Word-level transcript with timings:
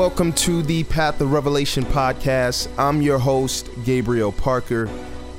Welcome, 0.00 0.32
to 0.32 0.62
the 0.62 0.84
Path 0.84 1.20
of 1.20 1.30
Revelation 1.30 1.84
podcast. 1.84 2.70
I'm 2.78 3.02
your 3.02 3.18
host, 3.18 3.68
Gabriel 3.84 4.32
Parker, 4.32 4.88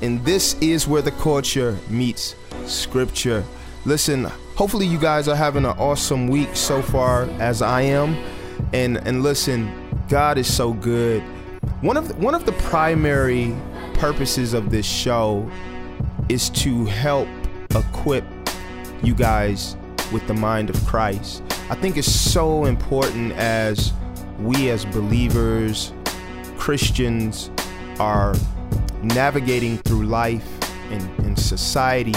and 0.02 0.24
this 0.24 0.54
is 0.60 0.86
where 0.86 1.02
the 1.02 1.10
culture 1.10 1.76
meets 1.90 2.36
scripture. 2.66 3.42
Listen, 3.84 4.26
hopefully 4.54 4.86
you 4.86 5.00
guys 5.00 5.26
are 5.26 5.34
having 5.34 5.64
an 5.64 5.76
awesome 5.78 6.28
week 6.28 6.54
so 6.54 6.80
far 6.80 7.24
as 7.40 7.60
I 7.60 7.82
am. 7.82 8.14
And 8.72 8.98
and 8.98 9.24
listen, 9.24 9.68
God 10.08 10.38
is 10.38 10.54
so 10.54 10.74
good. 10.74 11.22
One 11.80 11.96
of 11.96 12.16
one 12.22 12.36
of 12.36 12.46
the 12.46 12.52
primary 12.52 13.56
purposes 13.94 14.54
of 14.54 14.70
this 14.70 14.86
show 14.86 15.50
is 16.28 16.50
to 16.50 16.84
help 16.84 17.26
equip 17.74 18.24
you 19.02 19.16
guys 19.16 19.76
with 20.12 20.24
the 20.28 20.34
mind 20.34 20.70
of 20.70 20.76
Christ. 20.86 21.42
I 21.68 21.74
think 21.74 21.96
it's 21.96 22.08
so 22.08 22.66
important 22.66 23.32
as 23.32 23.92
we 24.44 24.70
as 24.70 24.84
believers, 24.86 25.92
Christians 26.56 27.50
are 27.98 28.34
navigating 29.02 29.78
through 29.78 30.04
life 30.04 30.46
and, 30.90 31.38
society 31.38 32.14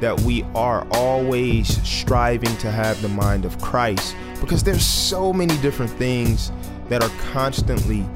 that 0.00 0.18
we 0.20 0.42
are 0.54 0.86
always 0.92 1.82
striving 1.86 2.54
to 2.58 2.70
have 2.70 3.00
the 3.02 3.08
mind 3.08 3.44
of 3.44 3.60
Christ. 3.60 4.14
Because 4.40 4.62
there's 4.62 4.84
so 4.84 5.32
many 5.32 5.56
different 5.58 5.90
things 5.92 6.52
that 6.88 7.02
are 7.02 7.10
constantly 7.32 8.06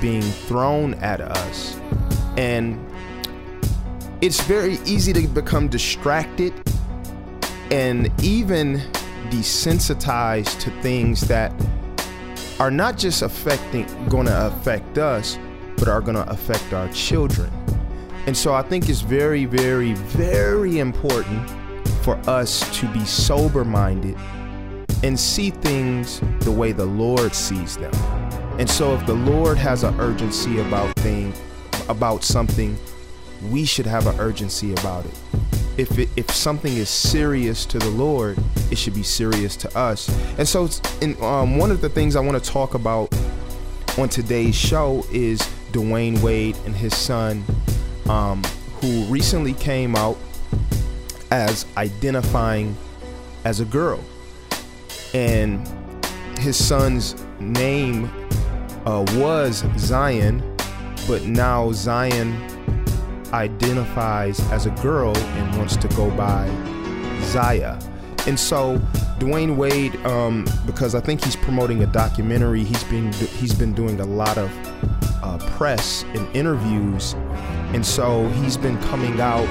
being 0.00 0.22
thrown 0.22 0.94
at 0.94 1.20
us. 1.20 1.78
And 2.36 2.84
it's 4.20 4.40
very 4.42 4.74
easy 4.84 5.12
to 5.12 5.26
become 5.28 5.68
distracted 5.68 6.52
and 7.70 8.10
even 8.22 8.80
desensitized 9.30 10.60
to 10.60 10.70
things 10.82 11.20
that 11.22 11.52
are 12.60 12.70
not 12.70 12.96
just 12.96 13.22
affecting 13.22 13.86
going 14.08 14.26
to 14.26 14.46
affect 14.46 14.98
us 14.98 15.36
but 15.76 15.88
are 15.88 16.00
going 16.00 16.14
to 16.14 16.30
affect 16.30 16.72
our 16.72 16.88
children 16.92 17.50
and 18.26 18.36
so 18.36 18.52
I 18.52 18.62
think 18.62 18.88
it's 18.88 19.00
very, 19.00 19.46
very, 19.46 19.94
very 19.94 20.78
important 20.78 21.50
for 22.02 22.16
us 22.28 22.78
to 22.78 22.86
be 22.92 23.04
sober 23.04 23.64
minded 23.64 24.16
and 25.02 25.18
see 25.18 25.50
things 25.50 26.20
the 26.40 26.52
way 26.52 26.72
the 26.72 26.84
Lord 26.84 27.34
sees 27.34 27.76
them. 27.76 27.92
And 28.58 28.68
so 28.68 28.94
if 28.94 29.06
the 29.06 29.14
Lord 29.14 29.56
has 29.56 29.84
an 29.84 29.98
urgency 29.98 30.60
about 30.60 30.94
thing 30.96 31.32
about 31.88 32.22
something, 32.22 32.78
we 33.50 33.64
should 33.64 33.86
have 33.86 34.06
an 34.06 34.20
urgency 34.20 34.72
about 34.74 35.06
it. 35.06 35.18
If 35.80 35.98
it, 35.98 36.10
if 36.14 36.30
something 36.30 36.76
is 36.76 36.90
serious 36.90 37.64
to 37.64 37.78
the 37.78 37.88
Lord, 37.88 38.38
it 38.70 38.76
should 38.76 38.92
be 38.92 39.02
serious 39.02 39.56
to 39.56 39.78
us. 39.78 40.10
And 40.36 40.46
so, 40.46 40.68
in, 41.00 41.16
um, 41.22 41.56
one 41.56 41.70
of 41.70 41.80
the 41.80 41.88
things 41.88 42.16
I 42.16 42.20
want 42.20 42.44
to 42.44 42.50
talk 42.50 42.74
about 42.74 43.10
on 43.96 44.10
today's 44.10 44.54
show 44.54 45.06
is 45.10 45.40
Dwyane 45.72 46.20
Wade 46.20 46.58
and 46.66 46.76
his 46.76 46.94
son 46.94 47.42
um, 48.10 48.42
who 48.82 49.04
recently 49.04 49.54
came 49.54 49.96
out 49.96 50.18
as 51.30 51.64
identifying 51.78 52.76
as 53.46 53.60
a 53.60 53.64
girl. 53.64 54.04
And 55.14 55.66
his 56.40 56.62
son's 56.62 57.24
name 57.40 58.10
uh, 58.84 59.06
was 59.14 59.64
Zion, 59.78 60.42
but 61.08 61.22
now 61.22 61.72
Zion 61.72 62.49
identifies 63.32 64.40
as 64.50 64.66
a 64.66 64.70
girl 64.82 65.16
and 65.16 65.56
wants 65.56 65.76
to 65.76 65.88
go 65.88 66.10
by 66.16 66.46
Zaya. 67.22 67.78
And 68.26 68.38
so 68.38 68.78
Dwyane 69.18 69.56
Wade, 69.56 69.96
um, 70.06 70.46
because 70.66 70.94
I 70.94 71.00
think 71.00 71.24
he's 71.24 71.36
promoting 71.36 71.82
a 71.82 71.86
documentary, 71.86 72.64
he's 72.64 72.84
been 72.84 73.12
he's 73.12 73.54
been 73.54 73.72
doing 73.72 74.00
a 74.00 74.06
lot 74.06 74.36
of 74.38 74.50
uh, 75.22 75.38
press 75.56 76.04
and 76.14 76.34
interviews 76.34 77.14
and 77.72 77.86
so 77.86 78.26
he's 78.30 78.56
been 78.56 78.76
coming 78.82 79.20
out 79.20 79.48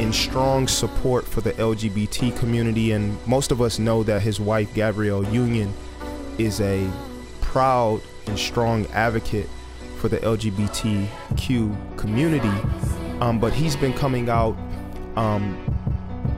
in 0.00 0.14
strong 0.14 0.66
support 0.66 1.26
for 1.26 1.42
the 1.42 1.52
LGBT 1.52 2.34
community. 2.38 2.92
And 2.92 3.18
most 3.26 3.50
of 3.50 3.60
us 3.60 3.78
know 3.78 4.02
that 4.04 4.22
his 4.22 4.40
wife, 4.40 4.72
Gabrielle 4.72 5.24
Union, 5.24 5.74
is 6.38 6.62
a 6.62 6.90
proud 7.42 8.00
and 8.26 8.38
strong 8.38 8.86
advocate 8.88 9.48
for 9.98 10.08
the 10.08 10.18
LGBTQ 10.18 11.96
community. 11.96 12.48
Um, 13.20 13.38
but 13.38 13.52
he's 13.52 13.76
been 13.76 13.92
coming 13.92 14.28
out 14.28 14.56
um, 15.16 15.56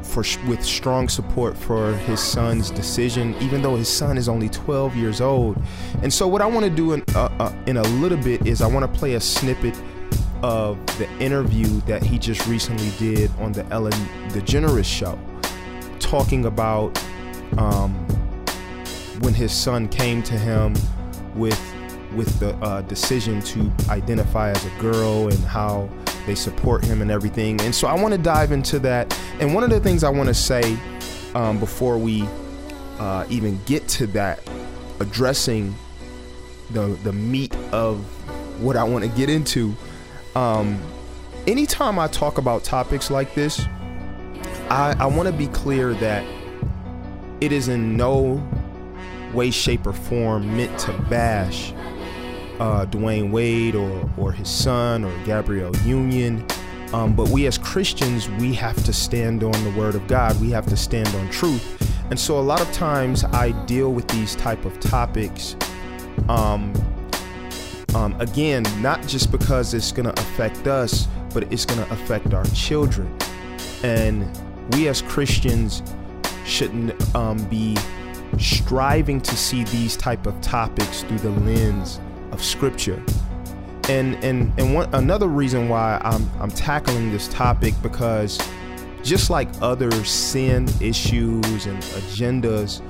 for 0.03 0.25
with 0.49 0.65
strong 0.65 1.09
support 1.09 1.57
for 1.57 1.95
his 1.99 2.21
son's 2.21 2.71
decision, 2.71 3.35
even 3.41 3.63
though 3.63 3.77
his 3.77 3.89
son 3.89 4.17
is 4.17 4.29
only 4.29 4.49
12 4.49 4.97
years 4.97 5.21
old. 5.21 5.61
And 6.03 6.13
so, 6.13 6.27
what 6.27 6.41
I 6.41 6.47
want 6.47 6.65
to 6.65 6.71
do 6.71 6.93
in, 6.93 7.05
uh, 7.15 7.29
uh, 7.39 7.53
in 7.67 7.77
a 7.77 7.83
little 7.83 8.19
bit 8.19 8.47
is 8.47 8.63
I 8.63 8.67
want 8.67 8.91
to 8.91 8.99
play 8.99 9.15
a 9.15 9.21
snippet 9.21 9.81
of 10.43 10.85
the 10.99 11.09
interview 11.19 11.67
that 11.83 12.03
he 12.03 12.19
just 12.19 12.47
recently 12.47 12.91
did 12.99 13.31
on 13.39 13.53
the 13.53 13.65
Ellen 13.67 13.93
DeGeneres 14.31 14.87
show, 14.87 15.19
talking 15.99 16.47
about 16.47 16.99
um, 17.59 17.93
when 19.21 19.35
his 19.35 19.53
son 19.53 19.87
came 19.89 20.23
to 20.23 20.39
him 20.39 20.75
with 21.35 21.59
with 22.15 22.39
the 22.41 22.55
uh, 22.57 22.83
decision 22.83 23.41
to 23.43 23.71
identify 23.89 24.51
as 24.51 24.65
a 24.65 24.71
girl 24.81 25.29
and 25.29 25.39
how 25.45 25.89
they 26.27 26.35
support 26.35 26.85
him 26.85 27.03
and 27.03 27.11
everything. 27.11 27.61
And 27.63 27.75
so 27.75 27.89
I 27.89 27.95
want 27.95 28.13
to 28.13 28.19
dive 28.19 28.53
into 28.53 28.79
that. 28.81 29.19
And 29.41 29.55
one 29.55 29.65
of 29.65 29.71
the 29.71 29.81
things 29.81 30.05
I 30.05 30.11
want 30.11 30.29
to 30.29 30.35
say 30.35 30.77
um, 31.35 31.59
before 31.59 31.99
we 31.99 32.25
uh, 32.99 33.27
even 33.31 33.61
get 33.65 33.87
to 33.89 34.07
that, 34.09 34.41
addressing 34.99 35.75
the 36.71 36.99
the 37.03 37.13
meat 37.13 37.55
of 37.73 37.99
what 38.63 38.77
I 38.77 38.85
want 38.85 39.05
to 39.05 39.11
get 39.11 39.31
into 39.31 39.75
um, 40.35 40.81
anytime 41.47 41.99
I 41.99 42.07
talk 42.09 42.39
about 42.39 42.63
topics 42.65 43.11
like 43.11 43.35
this, 43.35 43.67
I, 44.69 44.95
I 44.99 45.07
want 45.07 45.29
to 45.29 45.35
be 45.35 45.49
clear 45.49 45.95
that 45.95 46.25
it 47.41 47.53
is 47.53 47.69
in 47.69 47.97
no 47.97 48.47
way, 49.33 49.51
shape, 49.51 49.87
or 49.87 49.93
form 49.93 50.57
meant 50.57 50.79
to 50.81 50.93
bash 51.09 51.73
uh, 52.61 52.87
Dwyane 52.87 53.31
Wade 53.31 53.75
or, 53.75 54.09
or 54.17 54.31
his 54.31 54.49
son 54.49 55.05
or 55.05 55.25
Gabrielle 55.25 55.75
Union. 55.79 56.47
Um, 56.93 57.15
but 57.15 57.29
we 57.29 57.47
as 57.47 57.57
Christians, 57.57 58.29
we 58.29 58.53
have 58.55 58.83
to 58.85 58.93
stand 58.93 59.43
on 59.43 59.65
the 59.65 59.71
word 59.71 59.95
of 59.95 60.07
God. 60.07 60.41
We 60.41 60.51
have 60.51 60.67
to 60.67 60.77
stand 60.77 61.09
on 61.09 61.31
truth. 61.31 61.77
And 62.11 62.19
so 62.19 62.39
a 62.39 62.43
lot 62.43 62.61
of 62.61 62.71
times 62.73 63.25
I 63.25 63.53
deal 63.65 63.93
with 63.93 64.07
these 64.09 64.37
type 64.37 64.65
of 64.65 64.79
topics 64.81 65.57
um, 66.29 66.73
um, 67.95 68.21
again, 68.21 68.65
not 68.81 69.07
just 69.07 69.33
because 69.33 69.75
it's 69.75 69.91
going 69.91 70.13
to 70.13 70.21
affect 70.21 70.67
us, 70.67 71.09
but 71.33 71.51
it's 71.53 71.65
going 71.65 71.85
to 71.85 71.93
affect 71.93 72.35
our 72.35 72.45
children. 72.47 73.17
And 73.83 74.29
we 74.73 74.89
as 74.89 75.03
Christians 75.03 75.83
shouldn't 76.45 77.15
um, 77.15 77.43
be 77.45 77.77
striving 78.39 79.21
to 79.21 79.37
see 79.37 79.65
these 79.65 79.97
type 79.97 80.27
of 80.27 80.41
topics 80.41 81.03
through 81.03 81.19
the 81.19 81.31
lens 81.31 82.01
of 82.33 82.43
Scripture. 82.43 83.03
And 83.89 84.23
and 84.23 84.53
and 84.59 84.75
one 84.75 84.93
another 84.95 85.29
reason 85.29 85.69
why 85.69 86.01
I'm 86.03 86.29
I'm 86.41 86.51
tackling 86.51 87.11
this 87.11 87.29
topic 87.29 87.75
because 87.83 88.39
just 89.03 89.31
like 89.31 89.49
other 89.63 89.91
sin 90.05 90.69
issues 90.81 91.67
and 91.67 91.83
agendas 91.83 92.83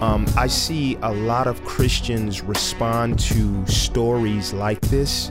um, 0.00 0.26
I 0.36 0.46
see 0.46 0.96
a 1.02 1.10
lot 1.10 1.46
of 1.46 1.64
Christians 1.64 2.42
respond 2.42 3.18
to 3.20 3.66
stories 3.66 4.52
like 4.52 4.80
this 4.82 5.30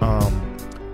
um, 0.00 0.32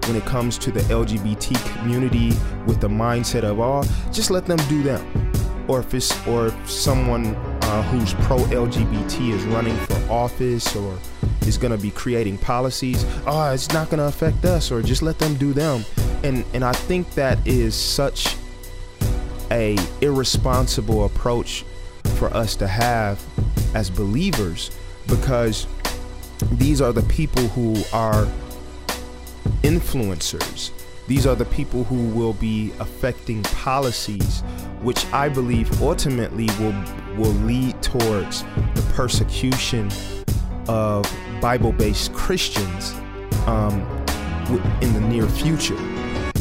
when 0.07 0.17
it 0.17 0.25
comes 0.25 0.57
to 0.59 0.71
the 0.71 0.81
LGBT 0.81 1.79
community 1.79 2.29
with 2.67 2.81
the 2.81 2.89
mindset 2.89 3.45
of, 3.45 3.61
oh, 3.61 3.83
just 4.11 4.31
let 4.31 4.47
them 4.47 4.59
do 4.69 4.83
them. 4.83 5.05
Or 5.69 5.81
if 5.81 5.93
it's 5.93 6.27
or 6.27 6.47
if 6.47 6.71
someone 6.71 7.35
uh, 7.37 7.83
who's 7.85 8.15
pro 8.15 8.39
LGBT 8.39 9.33
is 9.35 9.45
running 9.47 9.77
for 9.77 10.11
office 10.11 10.75
or 10.75 10.99
is 11.49 11.59
going 11.59 11.77
to 11.77 11.83
be 11.83 11.91
creating 11.91 12.39
policies, 12.39 13.05
oh, 13.27 13.53
it's 13.53 13.73
not 13.73 13.89
going 13.89 13.99
to 13.99 14.07
affect 14.07 14.45
us, 14.45 14.71
or 14.71 14.83
just 14.83 15.03
let 15.03 15.19
them 15.19 15.35
do 15.37 15.53
them. 15.53 15.85
And 16.23 16.45
and 16.55 16.65
I 16.65 16.73
think 16.73 17.11
that 17.15 17.45
is 17.47 17.75
such 17.75 18.37
a 19.51 19.77
irresponsible 20.01 21.07
approach 21.07 21.65
for 22.17 22.33
us 22.35 22.55
to 22.57 22.67
have 22.67 23.25
as 23.75 23.91
believers 23.91 24.71
because 25.07 25.67
these 26.53 26.81
are 26.81 26.93
the 26.93 27.03
people 27.03 27.47
who 27.49 27.75
are 27.93 28.27
influencers. 29.63 30.71
These 31.07 31.27
are 31.27 31.35
the 31.35 31.47
people 31.47 31.85
who 31.85 32.09
will 32.09 32.35
be 32.35 32.73
affecting 32.81 33.43
policies, 33.45 34.43
which 34.83 35.07
I 35.07 35.29
believe 35.31 35.83
ultimately 35.83 36.47
will 36.61 36.75
will 37.17 37.33
lead 37.45 37.83
towards 37.83 38.43
the 38.75 38.93
persecution 38.95 39.91
of 40.69 41.11
Bible 41.41 41.73
based 41.73 42.13
Christians 42.13 42.95
um, 43.47 43.81
in 44.81 44.93
the 44.93 45.01
near 45.01 45.27
future. 45.27 45.79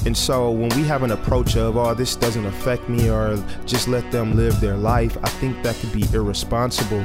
And 0.05 0.15
so 0.15 0.51
when 0.51 0.69
we 0.69 0.83
have 0.83 1.03
an 1.03 1.11
approach 1.11 1.57
of, 1.57 1.75
oh, 1.75 1.93
this 1.93 2.15
doesn't 2.15 2.45
affect 2.45 2.87
me, 2.87 3.09
or 3.09 3.37
just 3.65 3.89
let 3.89 4.09
them 4.09 4.37
live 4.37 4.57
their 4.61 4.77
life, 4.77 5.17
I 5.21 5.27
think 5.27 5.61
that 5.63 5.75
could 5.75 5.91
be 5.91 6.05
irresponsible. 6.13 7.03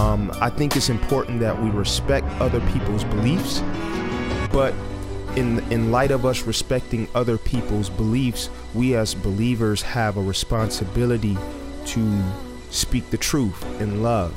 Um, 0.00 0.30
I 0.40 0.48
think 0.48 0.74
it's 0.74 0.88
important 0.88 1.40
that 1.40 1.62
we 1.62 1.68
respect 1.68 2.26
other 2.40 2.60
people's 2.72 3.04
beliefs, 3.04 3.60
but 4.50 4.72
in 5.36 5.60
in 5.70 5.90
light 5.92 6.10
of 6.10 6.24
us 6.24 6.46
respecting 6.46 7.06
other 7.14 7.36
people's 7.36 7.90
beliefs, 7.90 8.48
we 8.72 8.96
as 8.96 9.14
believers 9.14 9.82
have 9.82 10.16
a 10.16 10.22
responsibility 10.22 11.36
to 11.84 12.22
speak 12.70 13.10
the 13.10 13.18
truth 13.18 13.62
in 13.80 14.02
love. 14.02 14.32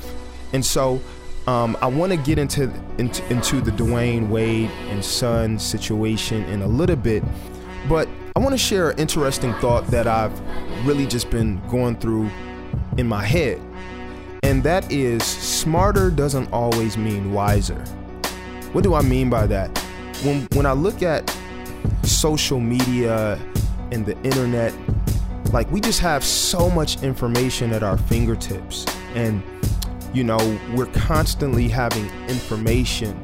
And 0.51 0.65
so 0.65 0.99
um, 1.47 1.77
I 1.81 1.87
want 1.87 2.11
to 2.11 2.17
get 2.17 2.37
into, 2.37 2.71
into 2.97 3.25
into 3.31 3.61
the 3.61 3.71
Dwyane 3.71 4.29
Wade 4.29 4.69
and 4.89 5.03
Son 5.03 5.57
situation 5.57 6.43
in 6.45 6.61
a 6.61 6.67
little 6.67 6.95
bit, 6.95 7.23
but 7.89 8.07
I 8.35 8.39
want 8.39 8.53
to 8.53 8.57
share 8.57 8.91
an 8.91 8.99
interesting 8.99 9.53
thought 9.55 9.87
that 9.87 10.07
I've 10.07 10.39
really 10.85 11.07
just 11.07 11.29
been 11.29 11.61
going 11.67 11.97
through 11.97 12.29
in 12.97 13.07
my 13.07 13.23
head. 13.23 13.59
And 14.43 14.63
that 14.63 14.91
is 14.91 15.23
smarter 15.23 16.09
doesn't 16.09 16.51
always 16.51 16.97
mean 16.97 17.33
wiser. 17.33 17.83
What 18.71 18.83
do 18.83 18.93
I 18.93 19.01
mean 19.01 19.29
by 19.29 19.47
that? 19.47 19.75
When 20.23 20.47
when 20.53 20.65
I 20.65 20.73
look 20.73 21.01
at 21.01 21.35
social 22.03 22.59
media 22.59 23.39
and 23.91 24.05
the 24.05 24.17
internet, 24.21 24.73
like 25.51 25.69
we 25.71 25.81
just 25.81 25.99
have 25.99 26.23
so 26.23 26.69
much 26.69 27.01
information 27.03 27.73
at 27.73 27.83
our 27.83 27.97
fingertips 27.97 28.85
and 29.15 29.43
you 30.13 30.23
know, 30.23 30.59
we're 30.73 30.87
constantly 30.87 31.67
having 31.67 32.09
information 32.27 33.17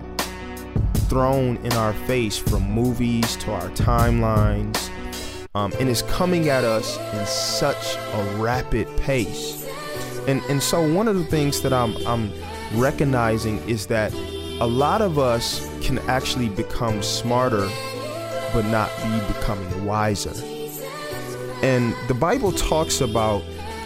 thrown 1.09 1.57
in 1.57 1.73
our 1.73 1.93
face 1.93 2.37
from 2.37 2.63
movies 2.63 3.35
to 3.37 3.51
our 3.51 3.69
timelines, 3.71 4.89
um, 5.55 5.73
and 5.79 5.89
it's 5.89 6.01
coming 6.03 6.49
at 6.49 6.63
us 6.63 6.97
in 7.13 7.25
such 7.25 7.95
a 7.95 8.37
rapid 8.37 8.87
pace. 8.97 9.67
And 10.27 10.41
and 10.49 10.61
so 10.61 10.81
one 10.93 11.07
of 11.07 11.15
the 11.15 11.25
things 11.25 11.61
that 11.61 11.73
I'm 11.73 11.95
I'm 12.05 12.31
recognizing 12.73 13.57
is 13.69 13.87
that 13.87 14.13
a 14.59 14.67
lot 14.67 15.01
of 15.01 15.19
us 15.19 15.69
can 15.81 15.99
actually 16.09 16.49
become 16.49 17.01
smarter, 17.03 17.69
but 18.53 18.65
not 18.65 18.89
be 19.03 19.33
becoming 19.33 19.85
wiser. 19.85 20.33
And 21.63 21.95
the 22.07 22.13
Bible 22.13 22.51
talks 22.51 23.01
about 23.01 23.43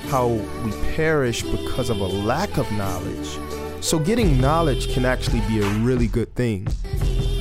how 0.09 0.27
we 0.27 0.71
perish 0.93 1.43
because 1.43 1.89
of 1.89 1.99
a 1.99 2.05
lack 2.05 2.57
of 2.57 2.71
knowledge. 2.73 3.37
So, 3.81 3.97
getting 3.97 4.39
knowledge 4.39 4.93
can 4.93 5.05
actually 5.05 5.41
be 5.41 5.61
a 5.61 5.67
really 5.79 6.07
good 6.07 6.33
thing. 6.35 6.67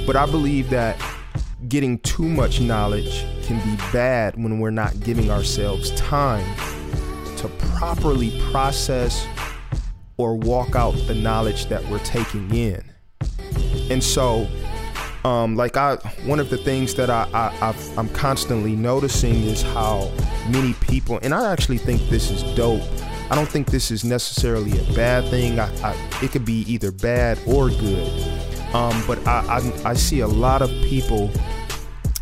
But 0.07 0.17
I 0.17 0.27
believe 0.27 0.71
that 0.71 1.01
getting 1.69 1.99
too 2.01 2.29
much 2.29 2.61
knowledge 2.61 3.25
can 3.45 3.59
be 3.65 3.77
bad 3.93 4.35
when 4.37 4.59
we're 4.59 4.71
not 4.71 4.99
giving 5.01 5.31
ourselves 5.31 5.91
time 5.93 6.57
to 7.37 7.49
properly 7.77 8.41
process 8.51 9.27
or 10.17 10.37
walk 10.37 10.75
out 10.75 10.93
the 11.07 11.15
knowledge 11.15 11.67
that 11.67 11.85
we're 11.89 11.99
taking 12.01 12.55
in. 12.55 12.85
And 13.91 14.03
so, 14.03 14.47
um, 15.25 15.57
like 15.57 15.77
I, 15.77 15.97
one 16.25 16.41
of 16.41 16.51
the 16.51 16.59
things 16.59 16.95
that 16.95 17.11
I, 17.11 17.29
I 17.35 17.75
I'm 17.97 18.09
constantly 18.11 18.77
noticing 18.77 19.35
is 19.45 19.63
how 19.63 20.11
many 20.49 20.75
people, 20.75 21.19
and 21.23 21.35
I 21.35 21.53
actually 21.53 21.79
think 21.79 22.03
this 22.09 22.31
is 22.31 22.43
dope. 22.55 22.83
I 23.31 23.35
don't 23.35 23.49
think 23.49 23.71
this 23.71 23.91
is 23.91 24.05
necessarily 24.05 24.73
a 24.73 24.93
bad 24.95 25.29
thing. 25.31 25.61
I, 25.61 25.69
I, 25.83 26.09
it 26.23 26.33
could 26.33 26.45
be 26.45 26.63
either 26.63 26.91
bad 26.91 27.39
or 27.47 27.69
good. 27.69 28.09
Um, 28.75 29.03
but 29.07 29.25
I, 29.27 29.61
I, 29.85 29.91
I 29.91 29.95
see 29.95 30.21
a 30.21 30.27
lot 30.27 30.63
of 30.63 30.71
people 30.85 31.31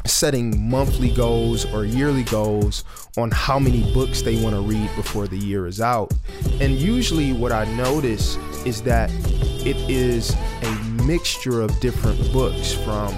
setting 0.06 0.68
monthly 0.68 1.10
goals 1.10 1.64
or 1.72 1.84
yearly 1.84 2.24
goals 2.24 2.84
on 3.16 3.30
how 3.30 3.58
many 3.58 3.92
books 3.92 4.22
they 4.22 4.42
want 4.42 4.54
to 4.54 4.62
read 4.62 4.90
before 4.96 5.26
the 5.26 5.36
year 5.36 5.66
is 5.66 5.80
out. 5.80 6.12
And 6.60 6.74
usually, 6.74 7.32
what 7.32 7.52
I 7.52 7.64
notice 7.76 8.36
is 8.64 8.82
that 8.82 9.10
it 9.64 9.76
is 9.88 10.34
a 10.62 10.74
mixture 11.04 11.60
of 11.60 11.78
different 11.80 12.32
books 12.32 12.72
from 12.72 13.14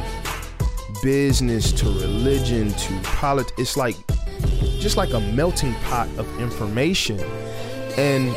business 1.02 1.72
to 1.72 1.86
religion 1.86 2.72
to 2.72 3.00
politics. 3.02 3.58
It's 3.58 3.76
like 3.76 3.96
just 4.80 4.96
like 4.96 5.12
a 5.12 5.20
melting 5.20 5.74
pot 5.84 6.08
of 6.18 6.26
information. 6.40 7.20
And 7.96 8.32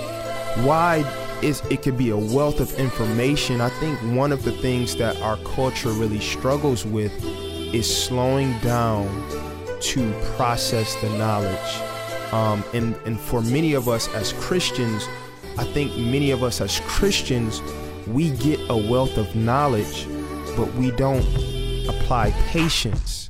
why 0.66 1.04
is 1.44 1.62
it 1.70 1.82
could 1.82 1.98
be 1.98 2.10
a 2.10 2.18
wealth 2.18 2.62
of 2.62 2.74
information. 2.80 3.60
I 3.60 3.68
think 3.70 4.00
one 4.16 4.32
of 4.32 4.44
the 4.44 4.52
things 4.52 4.96
that 4.96 5.22
our 5.22 5.36
culture 5.38 5.90
really 5.90 6.22
struggles 6.22 6.86
with 6.86 7.12
is 7.74 7.86
slowing 8.06 8.58
down 8.60 9.08
to 9.82 10.14
process 10.36 10.96
the 11.02 11.10
knowledge. 11.18 12.32
Um, 12.32 12.64
and, 12.74 12.96
and 13.06 13.20
for 13.20 13.42
many 13.42 13.74
of 13.74 13.90
us 13.90 14.08
as 14.16 14.32
Christians, 14.34 15.06
I 15.58 15.66
think 15.66 15.96
many 15.98 16.32
of 16.32 16.44
us 16.44 16.62
as 16.62 16.80
Christians, 16.86 17.62
we 18.08 18.32
get 18.32 18.60
a 18.70 18.78
wealth 18.78 19.18
of 19.18 19.36
knowledge, 19.36 20.08
but 20.56 20.74
we 20.76 20.92
don't 20.92 21.26
apply 21.90 22.32
patience 22.48 23.30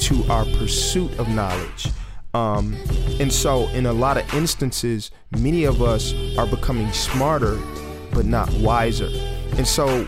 to 0.00 0.22
our 0.30 0.44
pursuit 0.44 1.18
of 1.18 1.28
knowledge. 1.28 1.88
Um, 2.36 2.76
and 3.18 3.32
so, 3.32 3.66
in 3.68 3.86
a 3.86 3.92
lot 3.94 4.18
of 4.18 4.34
instances, 4.34 5.10
many 5.38 5.64
of 5.64 5.80
us 5.80 6.12
are 6.36 6.46
becoming 6.46 6.92
smarter, 6.92 7.58
but 8.12 8.26
not 8.26 8.52
wiser. 8.54 9.08
And 9.56 9.66
so, 9.66 10.06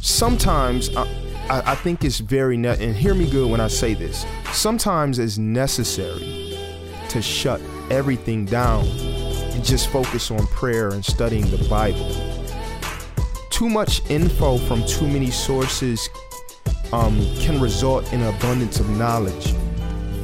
sometimes 0.00 0.88
I, 0.96 1.04
I, 1.50 1.74
think 1.74 2.04
it's 2.04 2.20
very, 2.20 2.56
ne- 2.56 2.82
and 2.82 2.96
hear 2.96 3.12
me 3.12 3.28
good 3.28 3.50
when 3.50 3.60
I 3.60 3.68
say 3.68 3.92
this, 3.92 4.24
sometimes 4.52 5.18
it's 5.18 5.36
necessary 5.36 6.56
to 7.10 7.20
shut 7.20 7.60
everything 7.90 8.46
down 8.46 8.86
and 8.86 9.62
just 9.62 9.90
focus 9.90 10.30
on 10.30 10.46
prayer 10.46 10.88
and 10.88 11.04
studying 11.04 11.50
the 11.50 11.62
Bible. 11.68 12.10
Too 13.50 13.68
much 13.68 14.00
info 14.10 14.56
from 14.56 14.86
too 14.86 15.06
many 15.06 15.30
sources 15.30 16.08
um, 16.94 17.18
can 17.40 17.60
result 17.60 18.10
in 18.14 18.22
abundance 18.22 18.80
of 18.80 18.88
knowledge 18.88 19.54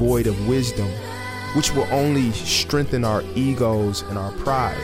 void 0.02 0.26
of 0.26 0.48
wisdom, 0.48 0.88
which 1.54 1.72
will 1.74 1.86
only 1.92 2.32
strengthen 2.32 3.04
our 3.04 3.22
egos 3.36 4.02
and 4.02 4.18
our 4.18 4.32
pride. 4.32 4.76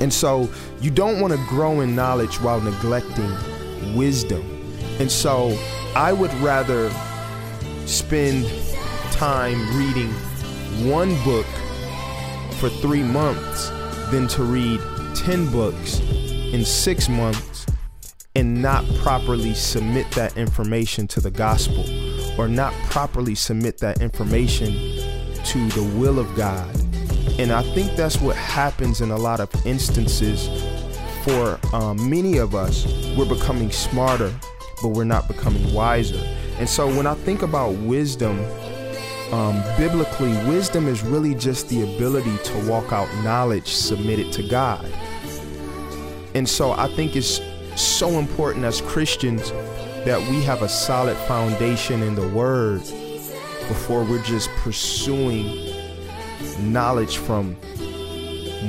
And 0.00 0.12
so 0.12 0.48
you 0.80 0.92
don't 0.92 1.20
want 1.20 1.32
to 1.32 1.46
grow 1.48 1.80
in 1.80 1.96
knowledge 1.96 2.40
while 2.40 2.60
neglecting 2.60 3.32
wisdom. 3.96 4.42
And 5.00 5.10
so 5.10 5.58
I 5.96 6.12
would 6.12 6.32
rather 6.34 6.88
spend 7.84 8.46
time 9.10 9.58
reading 9.76 10.12
one 10.88 11.12
book 11.24 11.46
for 12.60 12.68
three 12.68 13.02
months 13.02 13.70
than 14.12 14.28
to 14.28 14.44
read 14.44 14.80
10 15.16 15.50
books 15.50 15.98
in 16.00 16.64
six 16.64 17.08
months 17.08 17.66
and 18.36 18.62
not 18.62 18.84
properly 18.98 19.54
submit 19.54 20.08
that 20.12 20.36
information 20.36 21.08
to 21.08 21.20
the 21.20 21.30
gospel 21.30 22.05
or 22.38 22.48
not 22.48 22.72
properly 22.90 23.34
submit 23.34 23.78
that 23.78 24.00
information 24.00 24.72
to 25.44 25.68
the 25.70 25.92
will 25.96 26.18
of 26.18 26.34
God. 26.34 26.74
And 27.38 27.52
I 27.52 27.62
think 27.74 27.96
that's 27.96 28.20
what 28.20 28.36
happens 28.36 29.00
in 29.00 29.10
a 29.10 29.16
lot 29.16 29.40
of 29.40 29.50
instances 29.66 30.48
for 31.24 31.58
um, 31.74 32.08
many 32.08 32.38
of 32.38 32.54
us. 32.54 32.86
We're 33.16 33.28
becoming 33.28 33.70
smarter, 33.70 34.32
but 34.82 34.88
we're 34.88 35.04
not 35.04 35.28
becoming 35.28 35.72
wiser. 35.74 36.18
And 36.58 36.68
so 36.68 36.86
when 36.86 37.06
I 37.06 37.14
think 37.14 37.42
about 37.42 37.74
wisdom, 37.74 38.38
um, 39.32 39.62
biblically, 39.76 40.32
wisdom 40.48 40.88
is 40.88 41.02
really 41.02 41.34
just 41.34 41.68
the 41.68 41.82
ability 41.82 42.36
to 42.44 42.68
walk 42.68 42.92
out 42.92 43.08
knowledge 43.22 43.66
submitted 43.66 44.32
to 44.34 44.48
God. 44.48 44.90
And 46.34 46.48
so 46.48 46.72
I 46.72 46.88
think 46.94 47.16
it's 47.16 47.40
so 47.74 48.18
important 48.18 48.64
as 48.64 48.80
Christians 48.82 49.50
that 50.06 50.20
we 50.30 50.40
have 50.40 50.62
a 50.62 50.68
solid 50.68 51.16
foundation 51.26 52.00
in 52.00 52.14
the 52.14 52.28
Word 52.28 52.78
before 53.66 54.04
we're 54.04 54.22
just 54.22 54.48
pursuing 54.50 55.74
knowledge 56.60 57.16
from 57.16 57.56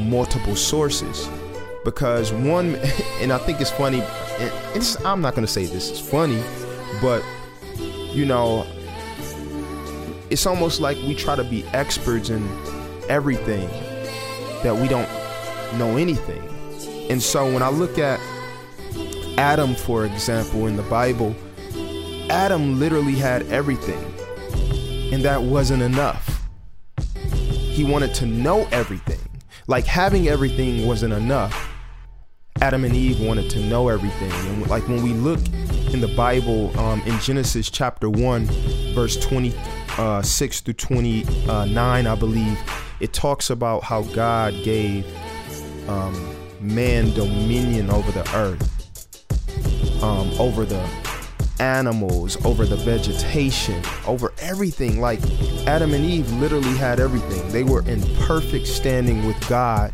multiple 0.10 0.56
sources. 0.56 1.29
Because 1.86 2.34
one, 2.34 2.74
and 3.22 3.32
I 3.32 3.38
think 3.38 3.62
it's 3.62 3.70
funny, 3.70 4.01
it's, 4.74 5.00
I'm 5.06 5.22
not 5.22 5.36
going 5.36 5.46
to 5.46 5.51
say 5.51 5.67
this 5.67 5.91
is 5.91 6.00
funny, 6.00 6.44
but 7.00 7.24
you 7.77 8.25
know, 8.25 8.65
it's 10.32 10.48
almost 10.48 10.82
like 10.82 10.98
we 10.98 11.13
try 11.13 11.36
to 11.36 11.44
be 11.44 11.63
experts 11.67 12.32
in 12.32 12.44
everything 13.10 13.70
that 14.63 14.75
we 14.75 14.88
don't 14.88 15.08
know 15.77 15.98
anything. 15.98 16.41
And 17.12 17.22
so 17.22 17.46
when 17.53 17.62
I 17.62 17.70
look 17.70 18.00
at 18.00 18.20
Adam, 19.38 19.75
for 19.75 20.06
example, 20.06 20.67
in 20.67 20.75
the 20.75 20.84
Bible, 20.84 21.36
Adam 22.29 22.79
literally 22.79 23.15
had 23.15 23.44
everything, 23.51 24.03
and 25.13 25.24
that 25.24 25.41
wasn't 25.41 25.82
enough. 25.82 26.44
He 27.15 27.84
wanted 27.84 28.13
to 28.15 28.25
know 28.25 28.67
everything. 28.72 29.20
Like 29.67 29.86
having 29.86 30.27
everything 30.27 30.88
wasn't 30.88 31.13
enough. 31.13 31.70
Adam 32.62 32.84
and 32.84 32.96
Eve 32.96 33.22
wanted 33.22 33.50
to 33.51 33.60
know 33.60 33.89
everything. 33.89 34.32
And 34.32 34.67
like 34.67 34.88
when 34.88 35.03
we 35.03 35.13
look 35.13 35.39
in 35.94 36.01
the 36.01 36.12
Bible, 36.15 36.77
um, 36.79 37.01
in 37.01 37.20
Genesis 37.20 37.70
chapter 37.70 38.10
1, 38.10 38.46
verse 38.96 39.15
26 39.17 39.60
uh, 40.00 40.22
through 40.63 40.74
29, 40.74 42.08
I 42.08 42.15
believe, 42.15 42.58
it 43.00 43.13
talks 43.13 43.51
about 43.51 43.84
how 43.84 44.01
God 44.03 44.53
gave 44.63 45.06
um, 45.88 46.36
man 46.60 47.13
dominion 47.13 47.89
over 47.91 48.12
the 48.12 48.27
earth, 48.36 48.76
um, 50.04 50.32
over 50.39 50.66
the 50.66 50.88
animals, 51.60 52.44
over 52.46 52.66
the 52.66 52.75
vegetation, 52.77 53.82
over 54.06 54.34
everything. 54.39 55.01
Like 55.01 55.20
Adam 55.68 55.94
and 55.94 56.06
Eve 56.06 56.32
literally 56.34 56.75
had 56.77 57.00
everything. 57.00 57.48
They 57.51 57.63
were 57.63 57.88
in 57.88 58.01
perfect 58.18 58.68
standing 58.68 59.25
with 59.25 59.48
God, 59.48 59.94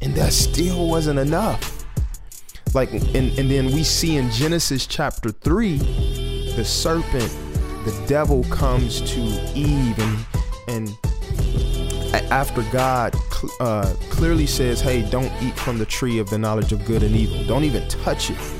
and 0.00 0.14
that 0.14 0.32
still 0.32 0.88
wasn't 0.88 1.18
enough. 1.18 1.74
Like, 2.74 2.92
and, 2.92 3.38
and 3.38 3.50
then 3.50 3.66
we 3.66 3.82
see 3.82 4.16
in 4.16 4.30
Genesis 4.30 4.86
chapter 4.86 5.30
3, 5.30 5.78
the 6.56 6.64
serpent, 6.64 7.30
the 7.84 8.04
devil 8.06 8.44
comes 8.44 9.00
to 9.12 9.20
Eve 9.54 9.98
and 9.98 10.26
and 10.68 10.96
after 12.30 12.62
God 12.70 13.14
uh, 13.60 13.94
clearly 14.10 14.46
says, 14.46 14.80
"Hey, 14.80 15.08
don't 15.08 15.32
eat 15.42 15.58
from 15.58 15.78
the 15.78 15.86
tree 15.86 16.18
of 16.18 16.28
the 16.28 16.38
knowledge 16.38 16.72
of 16.72 16.84
good 16.84 17.02
and 17.02 17.14
evil. 17.14 17.44
Don't 17.46 17.64
even 17.64 17.88
touch 17.88 18.30
it." 18.30 18.57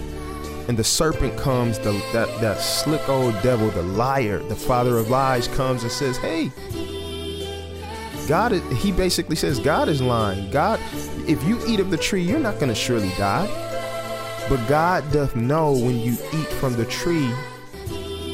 And 0.69 0.77
the 0.77 0.85
serpent 0.85 1.37
comes, 1.39 1.79
the, 1.79 1.93
that 2.13 2.29
that 2.43 2.61
slick 2.61 3.09
old 3.09 3.35
devil, 3.43 3.71
the 3.71 3.83
liar, 3.83 4.39
the 4.39 4.55
father 4.55 4.99
of 4.99 5.09
lies, 5.09 5.49
comes 5.49 5.83
and 5.83 5.91
says, 5.91 6.19
"Hey, 6.19 6.53
God." 8.29 8.53
Is, 8.53 8.63
he 8.83 8.93
basically 8.93 9.37
says, 9.37 9.59
"God 9.59 9.89
is 9.89 10.03
lying. 10.03 10.51
God, 10.51 10.79
if 11.27 11.43
you 11.45 11.59
eat 11.67 11.81
of 11.81 11.91
the 11.91 11.97
tree, 11.97 12.23
you're 12.23 12.39
not 12.39 12.57
going 12.57 12.69
to 12.69 12.75
surely 12.75 13.09
die." 13.17 13.47
But 14.51 14.67
God 14.69 15.11
doth 15.11 15.35
know 15.37 15.73
when 15.73 15.99
you 15.99 16.13
eat 16.35 16.49
from 16.61 16.75
the 16.75 16.85
tree 16.85 17.33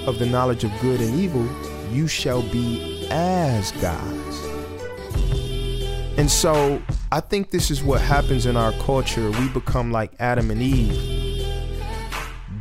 of 0.07 0.19
the 0.19 0.27
knowledge 0.27 0.65
of 0.65 0.73
good 0.81 1.01
and 1.01 1.15
evil, 1.19 1.49
you 1.91 2.09
shall 2.09 2.43
be 2.43 3.07
as 3.11 3.71
gods. 3.81 4.41
And 6.17 6.31
so 6.31 6.81
I 7.11 7.21
think 7.21 7.51
this 7.51 7.71
is 7.71 7.83
what 7.83 8.01
happens 8.01 8.47
in 8.47 8.57
our 8.57 8.73
culture. 8.73 9.31
We 9.31 9.49
become 9.49 9.91
like 9.93 10.13
Adam 10.19 10.51
and 10.51 10.61
Eve. 10.61 11.14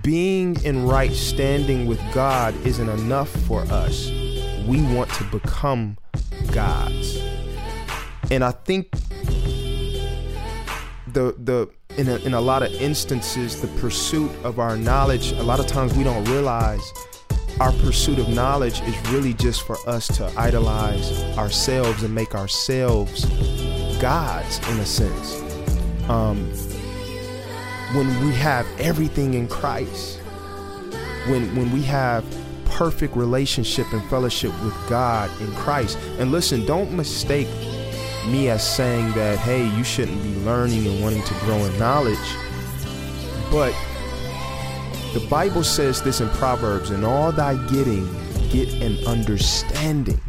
Being 0.04 0.62
in 0.66 0.86
right 0.86 1.14
standing 1.14 1.86
with 1.88 2.00
God 2.14 2.54
isn't 2.66 2.90
enough 2.90 3.30
for 3.48 3.62
us. 3.62 4.10
We 4.68 4.82
want 4.94 5.10
to 5.12 5.24
become 5.24 5.98
gods. 6.52 7.18
And 8.30 8.44
I 8.44 8.52
think 8.52 8.92
the 11.08 11.36
the 11.40 11.70
in 11.98 12.10
a, 12.10 12.18
in 12.18 12.34
a 12.34 12.42
lot 12.42 12.64
of 12.64 12.72
instances 12.74 13.62
the 13.62 13.68
pursuit 13.80 14.32
of 14.44 14.60
our 14.60 14.76
knowledge 14.76 15.32
a 15.34 15.44
lot 15.44 15.60
of 15.60 15.68
times 15.68 15.94
we 15.94 16.04
don't 16.04 16.26
realize 16.26 16.82
our 17.60 17.72
pursuit 17.72 18.18
of 18.18 18.28
knowledge 18.30 18.82
is 18.82 19.10
really 19.12 19.34
just 19.34 19.62
for 19.66 19.78
us 19.88 20.08
to 20.08 20.32
idolize 20.38 21.22
ourselves 21.38 22.04
and 22.04 22.14
make 22.14 22.34
ourselves 22.36 23.26
gods 24.02 24.58
in 24.70 24.80
a 24.80 24.86
sense. 24.86 25.40
Um, 26.10 26.52
when 27.94 28.26
we 28.26 28.34
have 28.34 28.68
everything 28.80 29.34
in 29.36 29.48
Christ, 29.48 30.20
when 31.28 31.56
when 31.56 31.72
we 31.72 31.82
have 31.84 32.26
perfect 32.66 33.16
relationship 33.16 33.92
and 33.94 34.04
fellowship 34.10 34.52
with 34.64 34.76
God 34.90 35.30
in 35.42 35.52
Christ. 35.54 35.98
And 36.18 36.32
listen, 36.32 36.66
don't 36.66 36.92
mistake 36.92 37.48
me 38.28 38.50
as 38.50 38.68
saying 38.68 39.12
that 39.14 39.38
hey, 39.40 39.68
you 39.78 39.84
shouldn't 39.84 40.22
be 40.24 40.36
learning 40.38 40.88
and 40.88 41.04
wanting 41.04 41.24
to 41.24 41.34
grow 41.42 41.58
in 41.58 41.78
knowledge. 41.78 42.18
But 43.52 43.76
the 45.14 45.26
Bible 45.30 45.64
says 45.64 46.02
this 46.02 46.22
in 46.22 46.30
Proverbs, 46.30 46.90
in 46.90 47.04
all 47.04 47.32
thy 47.32 47.56
getting, 47.68 48.08
get 48.50 48.74
an 48.74 48.98
understanding. 49.06 50.20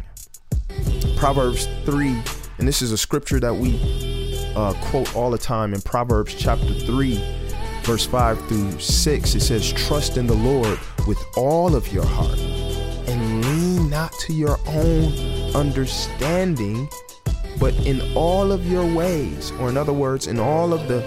Proverbs 1.17 1.67
3, 1.85 2.21
and 2.59 2.67
this 2.67 2.83
is 2.83 2.91
a 2.91 2.97
scripture 2.97 3.39
that 3.39 3.55
we 3.55 3.79
uh, 4.55 4.73
quote 4.83 5.15
all 5.15 5.31
the 5.31 5.39
time 5.39 5.73
in 5.73 5.81
Proverbs 5.81 6.35
chapter 6.35 6.71
3, 6.71 7.17
verse 7.85 8.05
5 8.07 8.47
through 8.47 8.79
6. 8.79 9.35
It 9.35 9.41
says, 9.41 9.71
Trust 9.71 10.17
in 10.17 10.25
the 10.25 10.33
Lord 10.33 10.79
with 11.07 11.23
all 11.37 11.75
of 11.75 11.93
your 11.93 12.05
heart 12.05 12.39
and 13.07 13.45
lean 13.45 13.89
not 13.89 14.11
to 14.21 14.33
your 14.33 14.59
own 14.65 15.13
understanding, 15.55 16.89
but 17.59 17.75
in 17.85 18.01
all 18.15 18.51
of 18.51 18.65
your 18.65 18.85
ways, 18.91 19.51
or 19.59 19.69
in 19.69 19.77
other 19.77 19.93
words, 19.93 20.25
in 20.25 20.39
all 20.39 20.73
of 20.73 20.87
the 20.87 21.01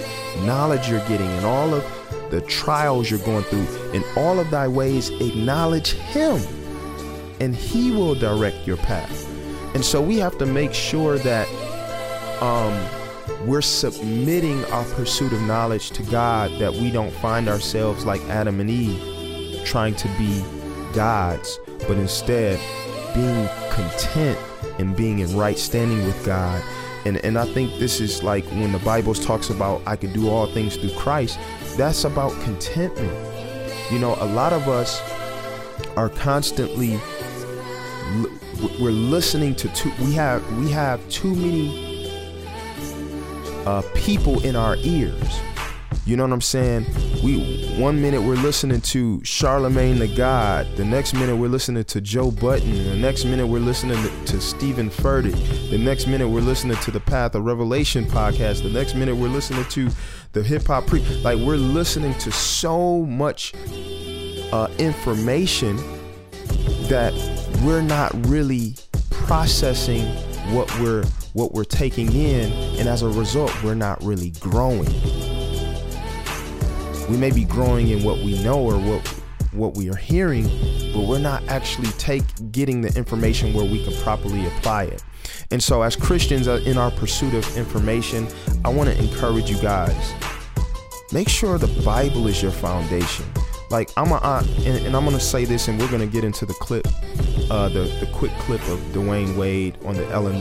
knowledge 0.44 0.88
you're 0.88 1.06
getting, 1.08 1.28
in 1.38 1.44
all 1.44 1.75
of 1.75 1.85
the 2.30 2.40
trials 2.42 3.11
you're 3.11 3.18
going 3.20 3.42
through, 3.44 3.66
in 3.92 4.04
all 4.16 4.38
of 4.38 4.49
thy 4.50 4.68
ways, 4.68 5.11
acknowledge 5.11 5.92
Him, 5.94 6.40
and 7.40 7.56
He 7.56 7.90
will 7.90 8.14
direct 8.14 8.66
your 8.68 8.76
path. 8.76 9.26
And 9.75 9.85
so 9.85 10.00
we 10.00 10.16
have 10.18 10.38
to 10.38 10.47
make 10.47 10.73
sure 10.73 11.18
that 11.18 11.49
um, 12.40 12.73
we're 13.44 13.62
submitting 13.62 14.64
our 14.66 14.85
pursuit 14.94 15.32
of 15.32 15.42
knowledge 15.42 15.90
to 15.90 16.02
God, 16.04 16.50
that 16.61 16.73
we 16.73 16.90
don't 16.90 17.12
find 17.14 17.49
ourselves 17.49 18.04
like 18.04 18.20
Adam 18.23 18.61
and 18.61 18.70
Eve, 18.70 19.64
trying 19.64 19.94
to 19.97 20.08
be 20.18 20.42
gods, 20.94 21.58
but 21.87 21.97
instead 21.99 22.61
being 23.14 23.49
content 23.70 24.38
and 24.78 24.97
being 24.97 25.20
in 25.20 25.37
right 25.37 25.58
standing 25.58 26.04
with 26.04 26.25
God. 26.25 26.62
And, 27.04 27.18
and 27.25 27.38
I 27.38 27.47
think 27.47 27.78
this 27.78 28.00
is 28.00 28.23
like 28.23 28.44
when 28.47 28.73
the 28.73 28.78
Bible 28.80 29.14
talks 29.14 29.50
about 29.50 29.82
I 29.87 29.97
can 29.97 30.12
do 30.12 30.28
all 30.28 30.47
things 30.47 30.76
through 30.76 30.94
Christ 30.97 31.38
that's 31.78 32.04
about 32.04 32.32
contentment. 32.42 33.12
You 33.90 34.00
know, 34.00 34.16
a 34.18 34.26
lot 34.26 34.52
of 34.52 34.68
us 34.68 35.00
are 35.97 36.08
constantly 36.08 36.99
we're 38.80 38.90
listening 38.90 39.54
to 39.54 39.68
too 39.68 39.92
we 40.00 40.12
have 40.12 40.42
we 40.58 40.70
have 40.73 41.08
too 41.08 41.32
many 41.35 41.88
uh, 43.69 43.83
people 43.95 44.43
in 44.45 44.57
our 44.57 44.77
ears 44.79 45.41
you 46.09 46.17
know 46.17 46.23
what 46.23 46.33
I'm 46.33 46.41
saying? 46.41 46.87
We 47.23 47.77
one 47.79 48.01
minute 48.01 48.23
we're 48.23 48.37
listening 48.37 48.81
to 48.81 49.23
Charlemagne 49.25 49.99
the 49.99 50.09
God, 50.09 50.67
the 50.77 50.85
next 50.85 51.13
minute 51.13 51.37
we're 51.37 51.51
listening 51.51 51.85
to 51.85 52.01
Joe 52.01 52.31
Budden, 52.31 52.73
the 52.73 52.97
next 52.97 53.27
minute 53.27 53.47
we're 53.47 53.61
listening 53.61 54.03
to, 54.25 54.41
Steven 54.41 54.89
Furtick, 54.89 55.69
the 55.69 55.77
next 55.77 56.07
minute 56.07 56.27
we're 56.27 56.41
listening 56.41 56.79
to 56.79 56.91
the 56.91 57.01
Path 57.01 57.35
of 57.35 57.45
Revelation 57.45 58.07
podcast, 58.07 58.63
the 58.63 58.71
next 58.71 58.95
minute 58.95 59.17
we're 59.17 59.29
listening 59.29 59.67
to 59.67 59.91
the 60.33 60.43
Hip 60.43 60.67
Hop 60.69 60.87
Pre. 60.87 61.01
Like 61.21 61.37
we're 61.39 61.57
listening 61.57 62.15
to 62.21 62.33
so 62.33 63.05
much 63.05 63.53
uh, 64.51 64.69
information 64.79 65.77
that 66.89 67.13
we're 67.63 67.83
not 67.83 68.15
really 68.29 68.77
processing 69.11 70.07
what 70.55 70.75
we're 70.81 71.05
what 71.38 71.52
we're 71.52 71.64
taking 71.64 72.12
in, 72.12 72.52
and 72.78 72.88
as 72.88 73.02
a 73.02 73.09
result, 73.09 73.52
we're 73.62 73.75
not 73.75 74.02
really 74.02 74.30
growing 74.40 74.88
we 77.09 77.16
may 77.16 77.30
be 77.30 77.45
growing 77.45 77.88
in 77.88 78.02
what 78.02 78.18
we 78.18 78.42
know 78.42 78.59
or 78.59 78.78
what 78.78 79.07
what 79.52 79.75
we 79.75 79.90
are 79.90 79.97
hearing, 79.97 80.45
but 80.92 81.07
we're 81.09 81.18
not 81.18 81.42
actually 81.49 81.88
take 81.92 82.23
getting 82.52 82.83
the 82.83 82.97
information 82.99 83.54
where 83.54 83.64
we 83.64 83.83
can 83.83 83.95
properly 84.02 84.47
apply 84.47 84.85
it. 84.85 85.02
And 85.50 85.62
so, 85.62 85.83
as 85.83 85.97
Christians 85.97 86.47
uh, 86.47 86.61
in 86.66 86.76
our 86.76 86.90
pursuit 86.90 87.33
of 87.33 87.57
information, 87.57 88.28
I 88.64 88.68
want 88.68 88.90
to 88.90 88.99
encourage 88.99 89.50
you 89.50 89.61
guys: 89.61 90.14
make 91.12 91.28
sure 91.28 91.57
the 91.57 91.83
Bible 91.83 92.26
is 92.28 92.42
your 92.42 92.52
foundation. 92.52 93.25
Like 93.71 93.91
I'm 93.97 94.13
a, 94.13 94.17
uh, 94.17 94.43
and, 94.59 94.87
and 94.87 94.97
I'm 94.97 95.05
gonna 95.05 95.21
say 95.21 95.45
this, 95.45 95.69
and 95.69 95.79
we're 95.79 95.91
gonna 95.91 96.07
get 96.07 96.25
into 96.25 96.47
the 96.47 96.55
clip, 96.55 96.87
uh, 97.51 97.69
the 97.69 97.81
the 98.01 98.09
quick 98.15 98.33
clip 98.39 98.63
of 98.69 98.79
Dwyane 98.93 99.37
Wade 99.37 99.77
on 99.85 99.95
the 99.95 100.07
Ellen 100.09 100.41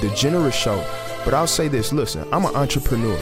DeGeneres 0.00 0.52
show. 0.52 0.84
But 1.24 1.34
I'll 1.34 1.46
say 1.46 1.68
this: 1.68 1.92
listen, 1.92 2.26
I'm 2.32 2.44
an 2.44 2.54
entrepreneur. 2.54 3.18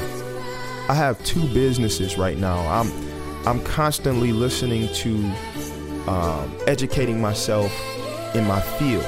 I 0.88 0.94
have 0.94 1.22
two 1.24 1.42
businesses 1.54 2.18
right 2.18 2.36
now. 2.36 2.58
I'm 2.68 2.92
I'm 3.46 3.62
constantly 3.64 4.32
listening 4.32 4.92
to 4.94 5.16
um, 6.08 6.54
educating 6.66 7.20
myself 7.20 7.72
in 8.34 8.46
my 8.46 8.60
field. 8.60 9.06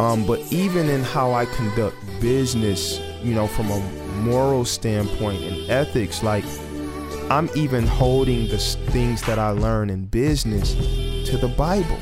Um, 0.00 0.26
but 0.26 0.40
even 0.50 0.88
in 0.88 1.02
how 1.02 1.32
I 1.32 1.44
conduct 1.44 1.96
business, 2.20 2.98
you 3.22 3.34
know, 3.34 3.46
from 3.46 3.70
a 3.70 3.78
moral 4.22 4.64
standpoint 4.64 5.42
and 5.42 5.70
ethics, 5.70 6.22
like 6.22 6.44
I'm 7.30 7.48
even 7.54 7.86
holding 7.86 8.48
the 8.48 8.58
things 8.58 9.22
that 9.22 9.38
I 9.38 9.50
learn 9.50 9.88
in 9.88 10.06
business 10.06 10.74
to 11.30 11.38
the 11.38 11.46
Bible. 11.56 11.98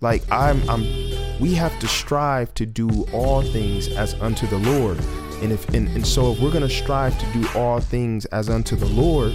Like 0.00 0.24
I'm, 0.28 0.68
I'm, 0.68 0.82
we 1.38 1.54
have 1.54 1.78
to 1.78 1.86
strive 1.86 2.52
to 2.54 2.66
do 2.66 3.06
all 3.12 3.42
things 3.42 3.86
as 3.88 4.14
unto 4.14 4.48
the 4.48 4.58
Lord. 4.58 4.98
And 5.40 5.52
if 5.52 5.68
and, 5.68 5.86
and 5.88 6.04
so 6.04 6.32
if 6.32 6.40
we're 6.40 6.50
gonna 6.50 6.68
strive 6.68 7.16
to 7.20 7.32
do 7.32 7.48
all 7.56 7.78
things 7.78 8.24
as 8.26 8.50
unto 8.50 8.74
the 8.74 8.86
Lord, 8.86 9.30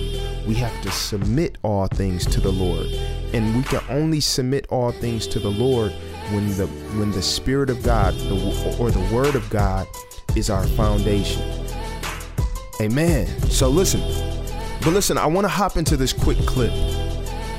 we 0.45 0.53
have 0.55 0.81
to 0.81 0.91
submit 0.91 1.57
all 1.63 1.87
things 1.87 2.25
to 2.25 2.41
the 2.41 2.51
Lord. 2.51 2.87
And 3.33 3.55
we 3.55 3.63
can 3.63 3.81
only 3.89 4.19
submit 4.19 4.67
all 4.69 4.91
things 4.91 5.27
to 5.27 5.39
the 5.39 5.49
Lord 5.49 5.93
when 6.31 6.47
the 6.57 6.67
when 6.97 7.11
the 7.11 7.21
Spirit 7.21 7.69
of 7.69 7.81
God 7.83 8.15
the, 8.15 8.77
or 8.79 8.91
the 8.91 9.15
Word 9.15 9.35
of 9.35 9.49
God 9.49 9.87
is 10.35 10.49
our 10.49 10.67
foundation. 10.67 11.41
Amen. 12.81 13.27
So 13.49 13.69
listen, 13.69 14.01
But 14.81 14.93
listen, 14.93 15.17
I 15.17 15.25
want 15.25 15.45
to 15.45 15.49
hop 15.49 15.75
into 15.75 15.97
this 15.97 16.13
quick 16.13 16.37
clip 16.45 16.71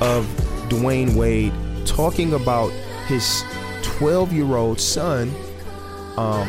of 0.01 0.25
Dwyane 0.69 1.15
Wade 1.15 1.53
talking 1.85 2.33
about 2.33 2.71
his 3.07 3.43
12 3.83 4.33
year 4.33 4.55
old 4.55 4.79
son, 4.79 5.31
um, 6.17 6.47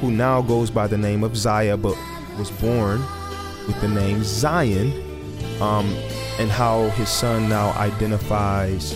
who 0.00 0.12
now 0.12 0.40
goes 0.40 0.70
by 0.70 0.86
the 0.86 0.96
name 0.96 1.24
of 1.24 1.36
Zaya, 1.36 1.76
but 1.76 1.96
was 2.38 2.50
born 2.52 3.00
with 3.66 3.80
the 3.80 3.88
name 3.88 4.22
Zion, 4.22 4.92
um, 5.60 5.86
and 6.38 6.50
how 6.50 6.90
his 6.90 7.08
son 7.08 7.48
now 7.48 7.72
identifies 7.72 8.92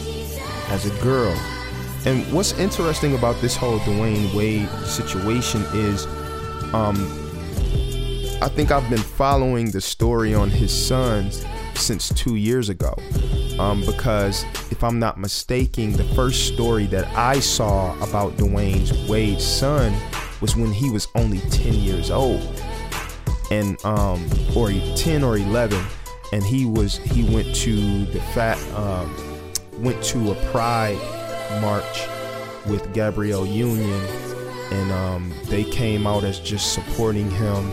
as 0.68 0.86
a 0.86 1.02
girl. 1.02 1.34
And 2.06 2.24
what's 2.32 2.52
interesting 2.58 3.14
about 3.14 3.40
this 3.40 3.56
whole 3.56 3.78
Dwyane 3.80 4.32
Wade 4.34 4.68
situation 4.86 5.62
is, 5.74 6.06
um, 6.72 7.21
I 8.42 8.48
think 8.48 8.72
I've 8.72 8.90
been 8.90 8.98
following 8.98 9.70
the 9.70 9.80
story 9.80 10.34
on 10.34 10.50
his 10.50 10.72
sons 10.72 11.46
since 11.74 12.08
two 12.08 12.34
years 12.34 12.70
ago. 12.70 12.92
Um, 13.60 13.82
because 13.86 14.42
if 14.72 14.82
I'm 14.82 14.98
not 14.98 15.16
mistaken, 15.16 15.92
the 15.92 16.02
first 16.16 16.48
story 16.48 16.86
that 16.86 17.06
I 17.16 17.38
saw 17.38 17.94
about 18.02 18.36
Dwyane's 18.38 19.08
Wade's 19.08 19.46
son 19.46 19.94
was 20.40 20.56
when 20.56 20.72
he 20.72 20.90
was 20.90 21.06
only 21.14 21.38
10 21.50 21.74
years 21.74 22.10
old, 22.10 22.42
and 23.52 23.78
um, 23.84 24.28
or 24.56 24.72
10 24.72 25.22
or 25.22 25.38
11, 25.38 25.80
and 26.32 26.42
he 26.42 26.66
was 26.66 26.96
he 26.96 27.32
went 27.32 27.54
to 27.54 28.06
the 28.06 28.20
fat 28.34 28.58
um, 28.74 29.14
went 29.78 30.02
to 30.06 30.32
a 30.32 30.34
pride 30.50 30.98
march 31.60 32.08
with 32.66 32.92
Gabrielle 32.92 33.46
Union, 33.46 34.04
and 34.72 34.90
um, 34.90 35.32
they 35.44 35.62
came 35.62 36.08
out 36.08 36.24
as 36.24 36.40
just 36.40 36.72
supporting 36.72 37.30
him 37.30 37.70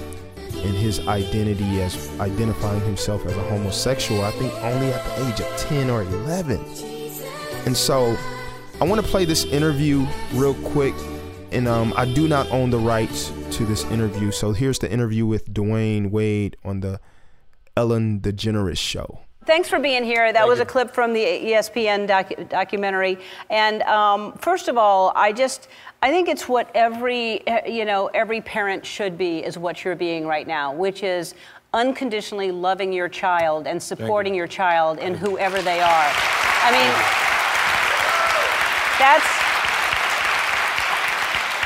in 0.59 0.73
his 0.73 0.99
identity 1.07 1.81
as 1.81 2.09
identifying 2.19 2.81
himself 2.81 3.25
as 3.25 3.35
a 3.35 3.43
homosexual, 3.43 4.23
I 4.23 4.31
think 4.31 4.53
only 4.63 4.91
at 4.91 5.03
the 5.05 5.27
age 5.27 5.39
of 5.39 5.57
10 5.57 5.89
or 5.89 6.03
11. 6.03 6.59
And 7.65 7.75
so 7.75 8.17
I 8.81 8.85
want 8.85 9.01
to 9.01 9.07
play 9.07 9.25
this 9.25 9.45
interview 9.45 10.05
real 10.33 10.55
quick. 10.55 10.93
And 11.51 11.67
um, 11.67 11.93
I 11.97 12.05
do 12.05 12.27
not 12.27 12.49
own 12.51 12.69
the 12.69 12.77
rights 12.77 13.31
to 13.51 13.65
this 13.65 13.83
interview. 13.85 14.31
So 14.31 14.51
here's 14.51 14.79
the 14.79 14.91
interview 14.91 15.25
with 15.25 15.51
Dwyane 15.51 16.11
Wade 16.11 16.55
on 16.63 16.81
the 16.81 16.99
Ellen 17.75 18.19
DeGeneres 18.19 18.77
show. 18.77 19.21
Thanks 19.45 19.69
for 19.69 19.79
being 19.79 20.03
here. 20.03 20.31
That 20.31 20.39
Thank 20.39 20.49
was 20.49 20.59
you. 20.59 20.63
a 20.63 20.65
clip 20.65 20.91
from 20.91 21.13
the 21.13 21.23
ESPN 21.23 22.07
docu- 22.07 22.49
documentary. 22.49 23.17
And 23.49 23.81
um, 23.83 24.33
first 24.33 24.67
of 24.67 24.77
all, 24.77 25.13
I 25.15 25.31
just 25.31 25.69
I 26.01 26.11
think 26.11 26.27
it's 26.27 26.47
what 26.47 26.69
every 26.75 27.41
you 27.67 27.85
know 27.85 28.07
every 28.13 28.41
parent 28.41 28.85
should 28.85 29.17
be 29.17 29.39
is 29.43 29.57
what 29.57 29.83
you're 29.83 29.95
being 29.95 30.27
right 30.27 30.45
now, 30.45 30.73
which 30.73 31.03
is 31.03 31.35
unconditionally 31.73 32.51
loving 32.51 32.91
your 32.91 33.07
child 33.07 33.65
and 33.65 33.81
supporting 33.81 34.33
you. 34.33 34.39
your 34.39 34.47
child 34.47 34.99
in 34.99 35.15
whoever 35.15 35.61
they 35.61 35.79
are. 35.79 36.11
I 36.61 36.71
mean, 36.71 36.91
that's 38.99 39.38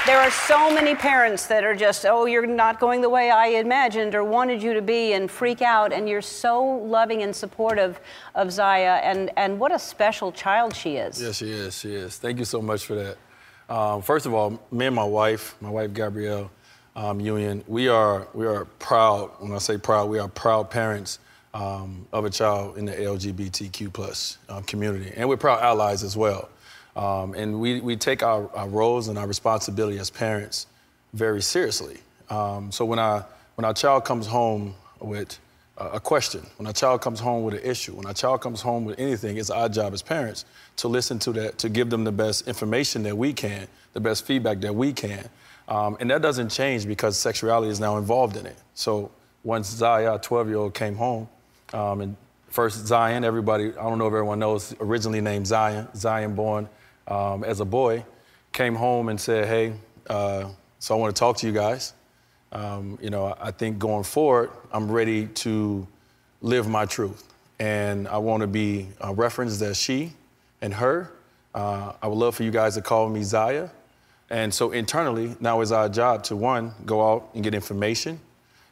there 0.05 0.19
are 0.19 0.31
so 0.31 0.73
many 0.73 0.95
parents 0.95 1.45
that 1.47 1.63
are 1.63 1.75
just, 1.75 2.05
oh, 2.05 2.25
you're 2.25 2.45
not 2.45 2.77
going 2.77 2.99
the 2.99 3.09
way 3.09 3.31
I 3.31 3.47
imagined 3.47 4.15
or 4.15 4.23
wanted 4.23 4.61
you 4.61 4.73
to 4.73 4.81
be 4.81 5.13
and 5.13 5.31
freak 5.31 5.61
out. 5.61 5.93
And 5.93 6.09
you're 6.09 6.21
so 6.21 6.61
loving 6.61 7.23
and 7.23 7.33
supportive 7.33 8.01
of 8.35 8.51
Zaya. 8.51 8.99
And, 9.03 9.31
and 9.37 9.57
what 9.59 9.73
a 9.73 9.79
special 9.79 10.33
child 10.33 10.75
she 10.75 10.97
is. 10.97 11.21
Yes, 11.21 11.37
she 11.37 11.51
is. 11.51 11.79
She 11.79 11.93
is. 11.93 12.17
Thank 12.17 12.39
you 12.39 12.45
so 12.45 12.61
much 12.61 12.85
for 12.85 12.95
that. 12.95 13.17
Um, 13.69 14.01
first 14.01 14.25
of 14.25 14.33
all, 14.33 14.59
me 14.71 14.87
and 14.87 14.95
my 14.95 15.05
wife, 15.05 15.55
my 15.61 15.69
wife 15.69 15.93
Gabrielle 15.93 16.51
um, 16.97 17.21
Union, 17.21 17.63
we 17.67 17.87
are, 17.87 18.27
we 18.33 18.45
are 18.45 18.65
proud, 18.65 19.31
when 19.39 19.53
I 19.53 19.57
say 19.59 19.77
proud, 19.77 20.09
we 20.09 20.19
are 20.19 20.27
proud 20.27 20.69
parents 20.69 21.19
um, 21.53 22.05
of 22.11 22.25
a 22.25 22.29
child 22.29 22.77
in 22.77 22.83
the 22.83 22.91
LGBTQ 22.91 23.93
plus 23.93 24.37
um, 24.49 24.63
community. 24.63 25.13
And 25.15 25.29
we're 25.29 25.37
proud 25.37 25.61
allies 25.61 26.03
as 26.03 26.17
well. 26.17 26.49
Um, 26.95 27.33
and 27.33 27.59
we, 27.59 27.79
we 27.81 27.95
take 27.95 28.21
our, 28.21 28.49
our, 28.55 28.67
roles 28.67 29.07
and 29.07 29.17
our 29.17 29.27
responsibility 29.27 29.97
as 29.97 30.09
parents 30.09 30.67
very 31.13 31.41
seriously. 31.41 31.97
Um, 32.29 32.71
so 32.71 32.85
when, 32.85 32.99
I, 32.99 33.23
when 33.55 33.65
our 33.65 33.73
child 33.73 34.05
comes 34.05 34.27
home 34.27 34.75
with 34.99 35.39
a 35.77 35.99
question, 35.99 36.45
when 36.57 36.67
our 36.67 36.73
child 36.73 37.01
comes 37.01 37.19
home 37.19 37.43
with 37.43 37.55
an 37.55 37.61
issue, 37.63 37.93
when 37.93 38.05
our 38.05 38.13
child 38.13 38.41
comes 38.41 38.61
home 38.61 38.85
with 38.85 38.99
anything, 38.99 39.37
it's 39.37 39.49
our 39.49 39.69
job 39.69 39.93
as 39.93 40.03
parents 40.03 40.45
to 40.77 40.87
listen 40.87 41.17
to 41.19 41.31
that, 41.33 41.57
to 41.57 41.69
give 41.69 41.89
them 41.89 42.03
the 42.03 42.11
best 42.11 42.47
information 42.47 43.01
that 43.03 43.17
we 43.17 43.33
can, 43.33 43.67
the 43.93 43.99
best 43.99 44.25
feedback 44.25 44.59
that 44.61 44.73
we 44.73 44.93
can. 44.93 45.27
Um, 45.67 45.97
and 45.99 46.11
that 46.11 46.21
doesn't 46.21 46.49
change 46.49 46.85
because 46.85 47.17
sexuality 47.17 47.71
is 47.71 47.79
now 47.79 47.97
involved 47.97 48.37
in 48.37 48.45
it. 48.45 48.57
So 48.75 49.09
once 49.43 49.67
Zaya, 49.67 50.19
12 50.19 50.47
year 50.47 50.57
old, 50.57 50.73
came 50.75 50.95
home, 50.95 51.27
um, 51.73 52.01
and 52.01 52.15
first 52.49 52.85
Zion, 52.85 53.23
everybody, 53.23 53.69
I 53.69 53.83
don't 53.83 53.97
know 53.97 54.07
if 54.07 54.13
everyone 54.13 54.39
knows, 54.39 54.75
originally 54.79 55.21
named 55.21 55.47
Zion, 55.47 55.87
Zion 55.95 56.35
born 56.35 56.69
um, 57.07 57.43
as 57.43 57.59
a 57.59 57.65
boy, 57.65 58.05
came 58.51 58.75
home 58.75 59.09
and 59.09 59.19
said, 59.19 59.47
hey, 59.47 59.73
uh, 60.09 60.49
so 60.79 60.95
I 60.95 60.97
want 60.97 61.15
to 61.15 61.19
talk 61.19 61.37
to 61.37 61.47
you 61.47 61.53
guys. 61.53 61.93
Um, 62.51 62.99
you 63.01 63.09
know, 63.09 63.35
I 63.41 63.51
think 63.51 63.79
going 63.79 64.03
forward, 64.03 64.51
I'm 64.71 64.91
ready 64.91 65.27
to 65.27 65.87
live 66.41 66.67
my 66.67 66.85
truth. 66.85 67.27
And 67.59 68.07
I 68.07 68.17
want 68.17 68.41
to 68.41 68.47
be 68.47 68.89
uh, 69.03 69.13
referenced 69.13 69.61
as 69.61 69.77
she 69.79 70.13
and 70.61 70.73
her. 70.73 71.11
Uh, 71.55 71.93
I 72.01 72.07
would 72.07 72.17
love 72.17 72.35
for 72.35 72.43
you 72.43 72.51
guys 72.51 72.75
to 72.75 72.81
call 72.81 73.09
me 73.09 73.23
Zaya. 73.23 73.69
And 74.29 74.53
so 74.53 74.71
internally, 74.71 75.35
now 75.39 75.61
is 75.61 75.71
our 75.71 75.89
job 75.89 76.23
to 76.25 76.35
one, 76.35 76.73
go 76.85 77.13
out 77.13 77.29
and 77.33 77.43
get 77.43 77.53
information, 77.53 78.19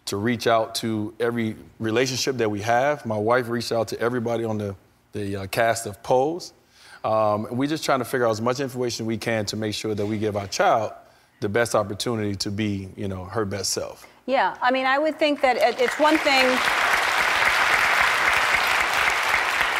to 0.05 0.17
reach 0.17 0.47
out 0.47 0.75
to 0.75 1.13
every 1.19 1.55
relationship 1.79 2.37
that 2.37 2.49
we 2.49 2.61
have. 2.61 3.05
My 3.05 3.17
wife 3.17 3.49
reached 3.49 3.71
out 3.71 3.87
to 3.89 3.99
everybody 3.99 4.43
on 4.43 4.57
the, 4.57 4.75
the 5.11 5.35
uh, 5.35 5.47
cast 5.47 5.85
of 5.85 6.01
Pose. 6.03 6.53
Um, 7.03 7.47
we're 7.51 7.69
just 7.69 7.83
trying 7.83 7.99
to 7.99 8.05
figure 8.05 8.27
out 8.27 8.31
as 8.31 8.41
much 8.41 8.59
information 8.59 9.05
we 9.05 9.17
can 9.17 9.45
to 9.47 9.55
make 9.55 9.73
sure 9.73 9.95
that 9.95 10.05
we 10.05 10.17
give 10.17 10.37
our 10.37 10.47
child 10.47 10.93
the 11.39 11.49
best 11.49 11.73
opportunity 11.73 12.35
to 12.35 12.51
be, 12.51 12.89
you 12.95 13.07
know, 13.07 13.25
her 13.25 13.45
best 13.45 13.71
self. 13.71 14.07
Yeah, 14.27 14.55
I 14.61 14.71
mean, 14.71 14.85
I 14.85 14.99
would 14.99 15.17
think 15.17 15.41
that 15.41 15.57
it's 15.57 15.99
one 15.99 16.17
thing. 16.19 16.45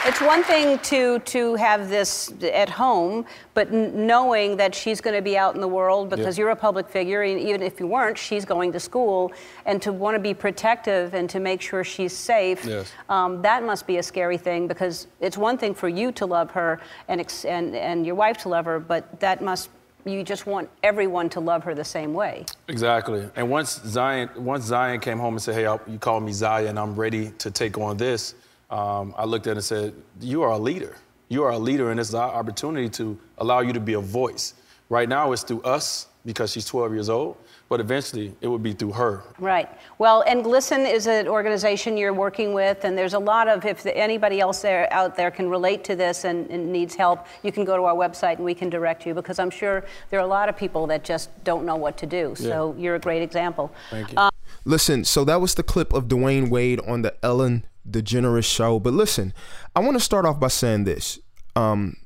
It's 0.04 0.20
one 0.20 0.44
thing 0.44 0.80
to 0.80 1.20
to 1.20 1.54
have 1.56 1.88
this 1.88 2.34
at 2.42 2.70
home, 2.70 3.24
but 3.54 3.72
knowing 3.72 4.58
that 4.58 4.74
she's 4.74 5.00
going 5.00 5.16
to 5.16 5.22
be 5.22 5.38
out 5.38 5.54
in 5.54 5.62
the 5.62 5.68
world 5.68 6.10
because 6.10 6.40
you're 6.40 6.50
a 6.50 6.56
public 6.56 6.90
figure, 6.90 7.22
and 7.22 7.40
even 7.40 7.62
if 7.62 7.80
you 7.80 7.86
weren't, 7.86 8.18
she's 8.18 8.44
going 8.44 8.72
to 8.72 8.80
school, 8.80 9.32
and 9.68 9.80
to 9.84 9.94
want 9.94 10.16
to 10.16 10.20
be 10.20 10.34
protective 10.34 11.14
and 11.14 11.30
to 11.30 11.40
make 11.40 11.62
sure 11.62 11.84
she's 11.84 12.18
safe. 12.18 12.66
Yes. 12.66 12.92
Um, 13.10 13.44
that 13.44 13.64
must 13.64 13.86
be 13.86 13.98
a 13.98 14.04
scary 14.04 14.38
thing 14.38 14.68
because 14.68 15.06
it's 15.20 15.38
one 15.38 15.60
thing 15.60 15.76
for 15.76 15.88
you 15.88 16.12
to 16.14 16.26
love 16.26 16.50
her 16.52 16.80
and 17.08 17.22
and 17.48 17.76
and 17.76 18.04
your 18.04 18.16
wife 18.16 18.40
to 18.40 18.50
love 18.50 18.66
her, 18.66 18.80
but 18.80 19.20
that 19.20 19.44
must 19.44 19.70
you 20.04 20.24
just 20.24 20.48
want 20.48 20.68
everyone 20.82 21.30
to 21.30 21.40
love 21.40 21.64
her 21.64 21.76
the 21.76 21.84
same 21.84 22.12
way. 22.12 22.46
Exactly. 22.68 23.30
And 23.36 23.52
once 23.52 23.80
Zion, 23.86 24.32
once 24.36 24.66
Zion 24.66 25.00
came 25.00 25.20
home 25.20 25.36
and 25.36 25.42
said, 25.44 25.54
"Hey, 25.54 25.78
you 25.92 26.00
called 26.00 26.24
me 26.24 26.32
Zion, 26.32 26.70
and 26.70 26.80
I'm 26.80 26.96
ready 26.96 27.30
to 27.38 27.52
take 27.52 27.78
on 27.78 27.98
this," 27.98 28.34
um, 28.72 29.14
I 29.18 29.26
looked 29.26 29.48
at 29.48 29.52
it 29.52 29.58
and 29.58 29.64
said, 29.64 29.94
You 30.20 30.42
are 30.44 30.52
a 30.52 30.58
leader. 30.58 30.96
You 31.28 31.44
are 31.44 31.52
a 31.52 31.60
leader, 31.60 31.92
and 31.92 32.00
it's 32.00 32.14
our 32.14 32.32
opportunity 32.32 32.90
to 32.90 33.20
allow 33.38 33.60
you 33.60 33.74
to 33.74 33.80
be 33.80 33.94
a 33.94 34.00
voice. 34.00 34.54
Right 34.90 35.08
now, 35.08 35.32
it's 35.32 35.44
through 35.44 35.62
us 35.62 36.08
because 36.26 36.52
she's 36.52 36.66
12 36.66 36.94
years 36.94 37.10
old, 37.10 37.38
but 37.70 37.80
eventually 37.80 38.36
it 38.42 38.48
would 38.48 38.62
be 38.62 38.74
through 38.74 38.92
her. 38.92 39.24
Right. 39.40 39.70
Well, 39.98 40.24
and 40.28 40.44
GLSEN 40.44 40.92
is 40.92 41.08
an 41.08 41.28
organization 41.28 41.98
you're 41.98 42.14
working 42.14 42.54
with, 42.54 42.84
and 42.84 42.98
there's 42.98 43.14
a 43.14 43.20
lot 43.20 43.48
of, 43.48 43.66
if 43.66 43.86
anybody 43.86 44.40
else 44.40 44.62
there 44.62 44.92
out 44.94 45.16
there 45.16 45.32
can 45.32 45.50
relate 45.50 45.84
to 45.86 45.96
this 45.96 46.26
and, 46.26 46.50
and, 46.52 46.72
needs 46.72 46.94
help, 46.94 47.26
you 47.44 47.52
can 47.52 47.66
go 47.66 47.76
to 47.76 47.84
our 47.84 47.96
website 47.96 48.36
and 48.36 48.46
we 48.46 48.54
can 48.54 48.70
direct 48.70 49.06
you 49.06 49.14
because 49.14 49.40
I'm 49.40 49.50
sure 49.50 49.84
there 50.10 50.20
are 50.20 50.24
a 50.24 50.28
lot 50.28 50.50
of 50.50 50.58
people 50.58 50.86
that 50.88 51.04
just 51.04 51.30
don't 51.44 51.66
know 51.66 51.76
what 51.76 51.98
to 52.00 52.06
do. 52.06 52.36
So 52.36 52.76
yeah. 52.76 52.84
you're 52.84 52.96
a 52.96 53.00
great 53.00 53.22
example. 53.22 53.72
Thank 53.90 54.12
you. 54.12 54.18
Um, 54.18 54.32
Listen, 54.64 55.06
so 55.06 55.26
that 55.26 55.42
was 55.42 55.56
the 55.56 55.64
clip 55.64 55.92
of 55.94 56.08
Dwyane 56.08 56.50
Wade 56.50 56.80
on 56.82 57.02
the 57.02 57.16
Ellen 57.24 57.66
DeGeneres 57.90 58.46
show. 58.46 58.80
But 58.80 58.94
listen, 58.94 59.34
I 59.76 59.80
want 59.80 59.98
to 59.98 60.04
start 60.04 60.26
off 60.26 60.40
by 60.40 60.48
saying 60.48 60.84
this. 60.84 61.20
Um, 61.56 61.98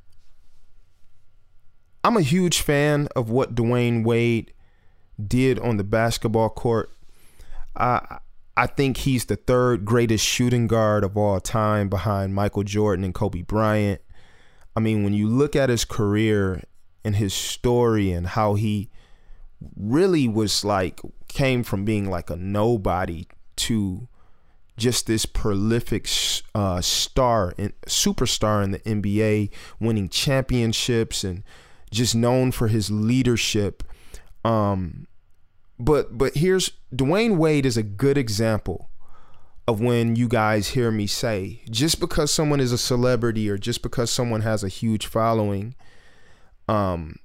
I'm 2.04 2.18
a 2.18 2.22
huge 2.22 2.62
fan 2.62 3.08
of 3.16 3.30
what 3.30 3.56
Dwyane 3.56 4.04
Wade 4.04 4.54
did 5.24 5.60
on 5.60 5.78
the 5.78 5.84
basketball 5.84 6.50
court. 6.50 6.92
I 7.76 8.20
I 8.58 8.68
think 8.68 8.98
he's 8.98 9.26
the 9.26 9.36
third 9.36 9.84
greatest 9.84 10.26
shooting 10.26 10.68
guard 10.68 11.04
of 11.04 11.18
all 11.18 11.40
time 11.42 11.90
behind 11.90 12.34
Michael 12.34 12.64
Jordan 12.64 13.04
and 13.04 13.14
Kobe 13.14 13.42
Bryant. 13.42 14.02
I 14.76 14.80
mean, 14.80 15.04
when 15.04 15.14
you 15.14 15.28
look 15.28 15.56
at 15.56 15.70
his 15.70 15.84
career 15.84 16.64
and 17.04 17.18
his 17.18 17.34
story 17.34 18.12
and 18.12 18.28
how 18.28 18.54
he 18.54 18.90
really 19.76 20.28
was 20.28 20.64
like 20.64 21.02
came 21.28 21.64
from 21.64 21.86
being 21.86 22.10
like 22.10 22.30
a 22.30 22.36
nobody 22.36 23.28
to 23.58 24.08
just 24.78 25.08
this 25.08 25.26
prolific 25.26 26.10
uh, 26.54 26.82
star 26.82 27.54
and 27.58 27.74
superstar 27.88 28.64
in 28.64 28.72
the 28.72 28.80
NBA, 28.80 29.50
winning 29.80 30.10
championships 30.10 31.24
and 31.24 31.44
just 31.92 32.16
known 32.16 32.52
for 32.52 32.68
his 32.68 32.92
leadership. 32.92 33.84
Um, 34.44 35.08
but 35.80 36.18
but 36.18 36.36
here's 36.36 36.72
Dwyane 36.94 37.38
Wade 37.38 37.66
is 37.66 37.78
a 37.78 37.84
good 37.84 38.18
example 38.18 38.90
of 39.68 39.82
when 39.82 40.16
you 40.16 40.28
guys 40.28 40.70
hear 40.70 40.92
me 40.92 41.08
say 41.08 41.62
just 41.70 42.00
because 42.00 42.32
someone 42.32 42.60
is 42.60 42.72
a 42.72 42.78
celebrity 42.78 43.50
or 43.50 43.58
just 43.58 43.82
because 43.82 44.12
someone 44.12 44.42
has 44.42 44.64
a 44.64 44.70
huge 44.70 45.08
following 45.08 45.76
um 46.68 47.16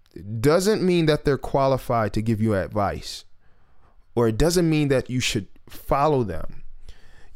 doesn't 0.40 0.82
mean 0.82 1.06
that 1.06 1.24
they're 1.24 1.38
qualified 1.38 2.12
to 2.12 2.22
give 2.22 2.40
you 2.40 2.54
advice 2.54 3.24
or 4.14 4.28
it 4.28 4.38
doesn't 4.38 4.68
mean 4.68 4.88
that 4.88 5.10
you 5.10 5.20
should 5.20 5.46
follow 5.68 6.24
them 6.24 6.62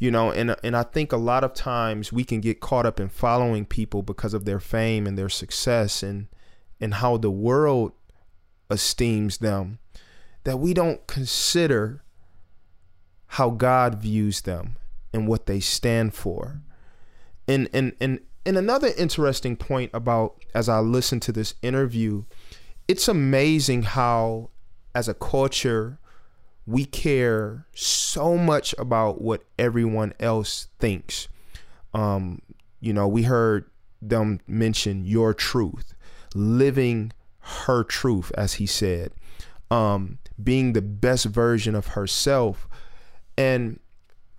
you 0.05 0.11
know 0.11 0.31
and 0.31 0.55
and 0.63 0.77
I 0.77 0.83
think 0.83 1.13
a 1.13 1.17
lot 1.17 1.45
of 1.45 1.55
times 1.55 2.13
we 2.13 2.25
can 2.25 2.41
get 2.41 2.61
caught 2.61 2.85
up 2.85 3.01
in 3.01 3.09
following 3.09 3.65
people 3.65 4.03
because 4.03 4.35
of 4.35 4.45
their 4.45 4.61
fame 4.61 5.07
and 5.07 5.17
their 5.17 5.31
success 5.31 6.03
and 6.03 6.29
and 6.79 6.95
how 6.95 7.17
the 7.17 7.31
world 7.31 7.93
esteems 8.71 9.39
them 9.39 9.79
that 10.45 10.59
we 10.59 10.75
don't 10.75 11.07
consider 11.07 12.05
how 13.29 13.49
God 13.49 13.97
views 13.97 14.43
them 14.43 14.77
and 15.13 15.27
what 15.27 15.47
they 15.47 15.59
stand 15.59 16.15
for. 16.15 16.61
And 17.49 17.71
and 17.73 17.95
and 17.99 18.21
and 18.45 18.59
another 18.59 18.91
interesting 18.99 19.57
point 19.57 19.91
about 19.95 20.45
as 20.55 20.69
I 20.69 20.81
listen 20.81 21.19
to 21.21 21.33
this 21.33 21.55
interview, 21.63 22.25
it's 22.87 23.09
amazing 23.09 23.85
how 23.85 24.51
as 24.95 25.09
a 25.09 25.15
culture 25.15 25.99
we 26.67 26.85
care 26.85 27.67
so 27.75 28.37
much 28.37 28.75
about 28.79 29.21
what 29.21 29.45
everyone 29.59 30.15
else 30.19 30.69
thinks. 30.79 31.29
Um, 31.93 32.41
you 32.81 32.93
know, 32.93 33.07
we 33.07 33.23
heard 33.25 33.71
them 34.01 34.41
mention 34.47 35.05
your 35.05 35.35
truth, 35.35 35.95
living 36.35 37.13
her 37.39 37.85
truth, 37.85 38.33
as 38.37 38.55
he 38.55 38.67
said, 38.67 39.13
um, 39.71 40.19
being 40.43 40.73
the 40.73 40.83
best 40.83 41.27
version 41.27 41.75
of 41.75 41.89
herself. 41.89 42.67
And 43.37 43.79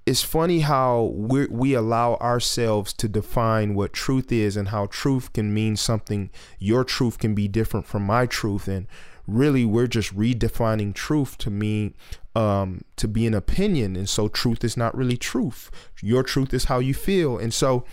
it's 0.05 0.21
funny 0.21 0.59
how 0.59 1.11
we 1.15 1.47
we 1.47 1.73
allow 1.73 2.15
ourselves 2.15 2.93
to 2.93 3.07
define 3.07 3.73
what 3.73 3.91
truth 3.91 4.31
is 4.31 4.55
and 4.55 4.69
how 4.69 4.85
truth 4.87 5.33
can 5.33 5.53
mean 5.53 5.75
something. 5.75 6.29
Your 6.59 6.83
truth 6.83 7.17
can 7.17 7.33
be 7.33 7.47
different 7.47 7.87
from 7.87 8.03
my 8.03 8.25
truth, 8.27 8.67
and 8.67 8.87
really 9.27 9.65
we're 9.65 9.87
just 9.87 10.15
redefining 10.15 10.93
truth 10.93 11.37
to 11.39 11.49
mean 11.49 11.93
um, 12.35 12.81
to 12.97 13.07
be 13.07 13.25
an 13.25 13.33
opinion. 13.33 13.95
And 13.95 14.09
so 14.09 14.27
truth 14.27 14.63
is 14.63 14.75
not 14.75 14.95
really 14.95 15.17
truth. 15.17 15.71
Your 16.01 16.23
truth 16.23 16.53
is 16.53 16.65
how 16.65 16.79
you 16.79 16.93
feel, 16.93 17.37
and 17.37 17.53
so 17.53 17.85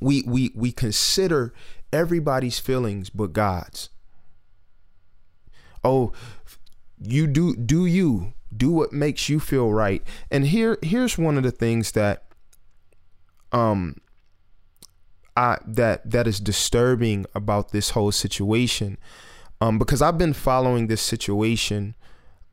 we 0.00 0.22
we 0.26 0.52
we 0.54 0.72
consider 0.72 1.52
everybody's 1.92 2.58
feelings 2.58 3.10
but 3.10 3.32
God's. 3.32 3.88
Oh, 5.84 6.12
you 6.98 7.26
do 7.26 7.56
do 7.56 7.86
you 7.86 8.34
do 8.54 8.70
what 8.70 8.92
makes 8.92 9.28
you 9.28 9.40
feel 9.40 9.72
right 9.72 10.02
and 10.30 10.46
here 10.48 10.78
here's 10.82 11.16
one 11.16 11.38
of 11.38 11.42
the 11.42 11.50
things 11.50 11.92
that 11.92 12.24
um 13.50 13.96
I 15.36 15.58
that 15.66 16.08
that 16.10 16.26
is 16.26 16.38
disturbing 16.38 17.24
about 17.34 17.70
this 17.70 17.90
whole 17.90 18.12
situation 18.12 18.98
um 19.62 19.78
because 19.78 20.02
I've 20.02 20.18
been 20.18 20.32
following 20.32 20.86
this 20.86 21.02
situation 21.02 21.94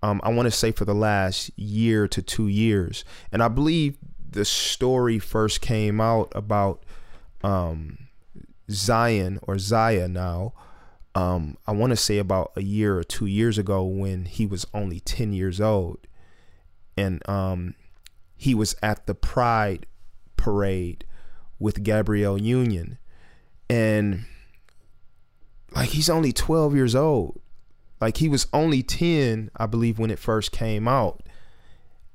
um 0.02 0.22
I 0.24 0.30
want 0.30 0.46
to 0.46 0.52
say 0.52 0.72
for 0.72 0.86
the 0.86 0.96
last 0.96 1.52
year 1.58 2.08
to 2.08 2.22
2 2.22 2.48
years 2.48 3.04
and 3.32 3.44
I 3.44 3.48
believe 3.48 3.98
the 4.32 4.46
story 4.46 5.20
first 5.20 5.62
came 5.62 6.00
out 6.00 6.32
about 6.36 6.86
um 7.44 7.98
Zion 8.70 9.40
or 9.44 9.58
Zaya 9.58 10.08
now 10.08 10.54
um, 11.16 11.58
I 11.68 11.72
want 11.72 11.92
to 11.92 11.98
say 11.98 12.18
about 12.18 12.52
a 12.56 12.62
year 12.62 12.98
or 12.98 13.04
two 13.04 13.26
years 13.26 13.58
ago 13.58 13.84
when 13.84 14.26
he 14.26 14.46
was 14.46 14.66
only 14.74 15.00
10 15.00 15.34
years 15.34 15.60
old. 15.60 16.00
And 16.96 17.28
um, 17.28 17.76
he 18.36 18.54
was 18.54 18.76
at 18.82 19.06
the 19.06 19.16
Pride 19.16 19.86
parade 20.38 21.06
with 21.58 21.84
Gabrielle 21.84 22.40
Union. 22.40 23.00
And 23.70 24.26
like 25.76 25.90
he's 25.90 26.10
only 26.10 26.32
12 26.32 26.76
years 26.76 26.96
old. 26.96 27.40
Like 28.02 28.18
he 28.18 28.30
was 28.30 28.48
only 28.54 28.82
10, 28.82 29.52
I 29.56 29.66
believe, 29.66 30.00
when 30.00 30.12
it 30.12 30.20
first 30.20 30.52
came 30.52 30.88
out. 30.88 31.22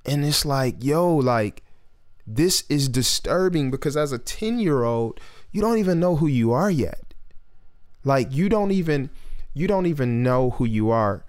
And 0.07 0.25
it's 0.25 0.45
like, 0.45 0.83
yo, 0.83 1.15
like, 1.15 1.63
this 2.27 2.65
is 2.69 2.89
disturbing 2.89 3.71
because 3.71 3.97
as 3.97 4.13
a 4.13 4.19
10 4.19 4.59
year 4.59 4.83
old, 4.83 5.21
you 5.53 5.61
don't 5.61 5.79
even 5.79 6.01
know 6.01 6.17
who 6.17 6.27
you 6.27 6.53
are 6.53 6.71
yet. 6.71 7.15
Like 8.05 8.33
you 8.33 8.49
don't 8.49 8.71
even 8.71 9.11
you 9.55 9.67
don't 9.67 9.87
even 9.87 10.23
know 10.23 10.51
who 10.51 10.65
you 10.65 10.91
are. 10.91 11.25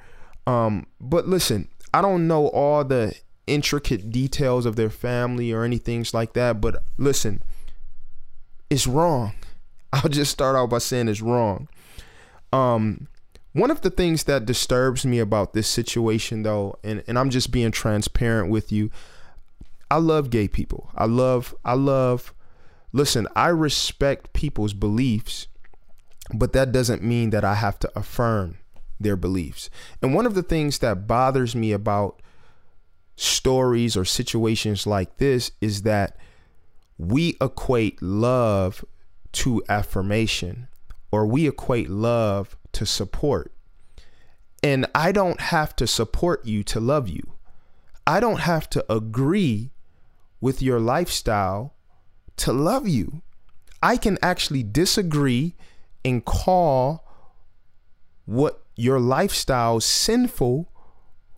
Um, 0.48 0.88
but 1.00 1.28
listen, 1.28 1.70
I 1.94 2.02
don't 2.02 2.28
know 2.28 2.48
all 2.48 2.84
the 2.84 3.16
intricate 3.48 4.12
details 4.12 4.66
of 4.66 4.76
their 4.76 4.90
family 4.90 5.52
or 5.52 5.64
anything 5.64 6.06
like 6.14 6.34
that, 6.34 6.60
but 6.60 6.84
listen, 6.98 7.44
it's 8.70 8.88
wrong. 8.88 9.34
I'll 9.94 10.10
just 10.10 10.32
start 10.32 10.56
out 10.56 10.70
by 10.70 10.80
saying 10.80 11.08
it's 11.08 11.22
wrong. 11.22 11.70
Um, 12.56 13.08
one 13.54 13.72
of 13.72 13.82
the 13.82 13.90
things 13.90 14.24
that 14.26 14.46
disturbs 14.46 15.06
me 15.06 15.20
about 15.20 15.54
this 15.54 15.68
situation 15.68 16.44
though, 16.44 16.78
and, 16.84 17.04
and 17.08 17.18
I'm 17.18 17.30
just 17.30 17.52
being 17.52 17.72
transparent 17.72 18.50
with 18.50 18.72
you, 18.72 18.92
I 19.90 19.98
love 19.98 20.30
gay 20.30 20.48
people. 20.48 20.90
I 20.96 21.06
love 21.06 21.56
I 21.64 21.74
love 21.74 22.34
listen, 22.92 23.28
I 23.36 23.48
respect 23.48 24.34
people's 24.34 24.74
beliefs 24.74 25.48
but 26.34 26.54
that 26.54 26.72
doesn't 26.72 27.04
mean 27.04 27.30
that 27.32 27.44
I 27.44 27.56
have 27.56 27.78
to 27.80 27.92
affirm 27.96 28.58
their 29.00 29.16
beliefs. 29.16 29.70
And 30.02 30.14
one 30.14 30.26
of 30.26 30.34
the 30.34 30.44
things 30.44 30.80
that 30.80 31.08
bothers 31.08 31.56
me 31.56 31.72
about 31.72 32.22
stories 33.16 33.96
or 33.96 34.06
situations 34.06 34.88
like 34.88 35.18
this 35.18 35.52
is 35.62 35.84
that 35.84 36.18
we 36.98 37.38
equate 37.42 38.02
love 38.02 38.84
to 39.34 39.64
affirmation 39.70 40.68
or 41.16 41.26
we 41.26 41.48
equate 41.48 41.90
love 41.90 42.58
to 42.74 42.86
support. 42.86 43.54
And 44.62 44.86
I 44.94 45.14
don't 45.14 45.40
have 45.40 45.74
to 45.78 45.88
support 45.88 46.46
you 46.46 46.62
to 46.66 46.82
love 46.82 47.08
you. 47.08 47.36
I 48.06 48.20
don't 48.20 48.42
have 48.42 48.70
to 48.72 48.86
agree 48.92 49.72
with 50.42 50.62
your 50.62 50.78
lifestyle 50.82 51.74
to 52.36 52.52
love 52.52 52.86
you. 52.86 53.22
I 53.82 53.96
can 53.96 54.18
actually 54.22 54.64
disagree 54.64 55.56
and 56.04 56.26
call 56.26 57.08
what 58.26 58.62
your 58.76 59.00
lifestyle 59.00 59.80
sinful 59.80 60.70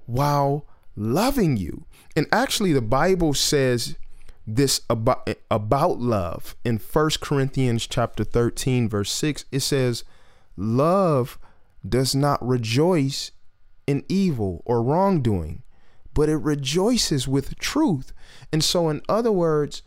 while 0.07 0.65
loving 0.95 1.55
you. 1.55 1.85
And 2.15 2.25
actually 2.31 2.73
the 2.73 2.81
Bible 2.81 3.35
says 3.35 3.95
this 4.47 4.81
about 4.89 5.29
about 5.51 5.99
love 5.99 6.55
in 6.63 6.79
First 6.79 7.19
Corinthians 7.19 7.85
chapter 7.85 8.23
13 8.23 8.87
verse 8.87 9.11
6 9.11 9.43
it 9.51 9.59
says 9.59 10.05
love 10.55 11.37
does 11.87 12.15
not 12.15 12.45
rejoice 12.45 13.31
in 13.85 14.05
evil 14.07 14.63
or 14.65 14.81
wrongdoing 14.81 15.63
but 16.17 16.29
it 16.29 16.37
rejoices 16.37 17.27
with 17.27 17.59
truth. 17.59 18.11
And 18.51 18.63
so 18.63 18.89
in 18.89 19.03
other 19.07 19.31
words, 19.31 19.83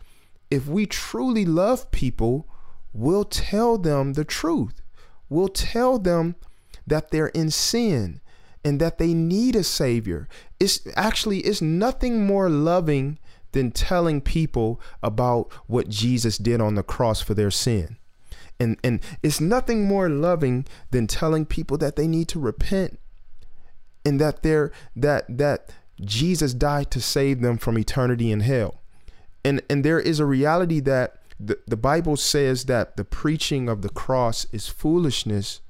if 0.49 0.65
we 0.65 0.85
truly 0.85 1.43
love 1.43 1.91
people, 1.91 2.47
we'll 2.93 3.25
tell 3.25 3.77
them 3.77 4.13
the 4.13 4.23
truth. 4.23 4.81
We'll 5.27 5.49
tell 5.49 5.99
them 5.99 6.37
that 6.87 7.11
they're 7.11 7.27
in 7.27 7.51
sin 7.51 8.21
and 8.63 8.79
that 8.79 8.97
they 8.97 9.13
need 9.13 9.57
a 9.57 9.63
savior. 9.65 10.29
It's 10.57 10.79
actually 10.95 11.39
it's 11.39 11.61
nothing 11.61 12.25
more 12.25 12.49
loving 12.49 13.19
than 13.51 13.71
telling 13.71 14.21
people 14.21 14.79
about 15.03 15.51
what 15.67 15.89
Jesus 15.89 16.37
did 16.37 16.61
on 16.61 16.75
the 16.75 16.83
cross 16.83 17.21
for 17.21 17.33
their 17.33 17.51
sin. 17.51 17.97
And 18.59 18.77
and 18.83 19.01
it's 19.23 19.41
nothing 19.41 19.87
more 19.87 20.09
loving 20.09 20.65
than 20.91 21.07
telling 21.07 21.45
people 21.45 21.77
that 21.79 21.95
they 21.95 22.07
need 22.07 22.27
to 22.29 22.39
repent 22.39 22.99
and 24.05 24.19
that 24.19 24.43
they're 24.43 24.71
that 24.95 25.25
that 25.37 25.71
Jesus 25.99 26.53
died 26.53 26.91
to 26.91 27.01
save 27.01 27.41
them 27.41 27.57
from 27.57 27.77
eternity 27.77 28.31
in 28.31 28.41
hell. 28.41 28.81
And 29.43 29.61
and 29.69 29.83
there 29.83 29.99
is 29.99 30.19
a 30.19 30.25
reality 30.25 30.79
that 30.81 31.17
the, 31.39 31.57
the 31.67 31.77
Bible 31.77 32.17
says 32.17 32.65
that 32.65 32.97
the 32.97 33.03
preaching 33.03 33.67
of 33.67 33.81
the 33.81 33.89
cross 33.89 34.45
is 34.51 34.67
foolishness 34.67 35.61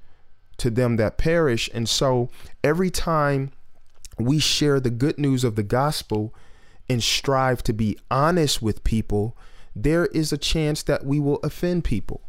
to 0.58 0.70
them 0.70 0.98
that 0.98 1.18
perish. 1.18 1.70
And 1.74 1.88
so 1.88 2.30
every 2.64 2.90
time 2.90 3.52
we 4.20 4.40
share 4.40 4.80
the 4.80 4.90
good 4.90 5.18
news 5.18 5.44
of 5.44 5.56
the 5.56 5.64
gospel 5.64 6.34
and 6.92 7.02
strive 7.02 7.64
to 7.64 7.72
be 7.72 7.98
honest 8.12 8.62
with 8.62 8.84
people, 8.84 9.38
there 9.74 10.08
is 10.08 10.34
a 10.34 10.38
chance 10.38 10.84
that 10.84 11.06
we 11.06 11.22
will 11.22 11.40
offend 11.42 11.86
people 11.86 12.22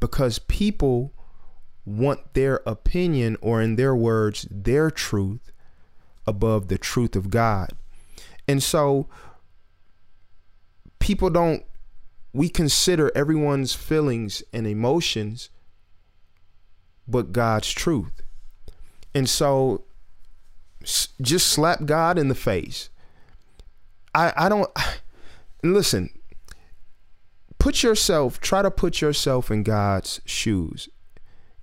because 0.00 0.40
people 0.40 1.12
want 1.84 2.34
their 2.34 2.60
opinion, 2.66 3.36
or 3.40 3.62
in 3.62 3.76
their 3.76 3.94
words, 3.94 4.48
their 4.50 4.90
truth 4.90 5.52
above 6.26 6.66
the 6.66 6.76
truth 6.76 7.14
of 7.14 7.30
God. 7.30 7.70
And 8.48 8.60
so 8.60 9.08
people 10.98 11.30
don't 11.30 11.62
we 12.32 12.48
consider 12.48 13.12
everyone's 13.14 13.74
feelings 13.74 14.42
and 14.52 14.66
emotions 14.66 15.50
but 17.06 17.30
God's 17.32 17.70
truth. 17.70 18.22
And 19.14 19.28
so 19.28 19.84
just 21.20 21.46
slap 21.46 21.84
God 21.84 22.18
in 22.18 22.28
the 22.28 22.34
face. 22.34 22.88
I, 24.14 24.32
I 24.36 24.48
don't 24.48 24.70
listen, 25.62 26.10
put 27.58 27.82
yourself, 27.82 28.40
try 28.40 28.62
to 28.62 28.70
put 28.70 29.00
yourself 29.00 29.50
in 29.50 29.62
God's 29.62 30.20
shoes. 30.24 30.88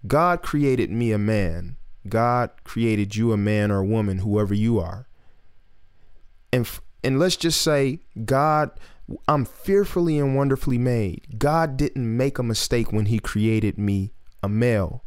God 0.06 0.42
created 0.42 0.92
me 0.92 1.12
a 1.12 1.18
man. 1.18 1.78
God 2.08 2.52
created 2.64 3.16
you 3.16 3.34
a 3.34 3.38
man 3.38 3.72
or 3.72 3.80
a 3.80 3.86
woman, 3.86 4.20
whoever 4.20 4.54
you 4.54 4.80
are. 4.80 5.08
And 6.54 6.70
and 7.04 7.20
let's 7.20 7.36
just 7.36 7.62
say 7.62 8.00
God 8.26 8.72
I'm 9.28 9.46
fearfully 9.46 10.20
and 10.20 10.36
wonderfully 10.36 10.78
made. 10.78 11.40
God 11.40 11.78
didn't 11.78 12.18
make 12.18 12.40
a 12.40 12.44
mistake 12.44 12.92
when 12.92 13.06
he 13.06 13.20
created 13.20 13.78
me 13.78 14.12
a 14.44 14.50
male. 14.50 15.04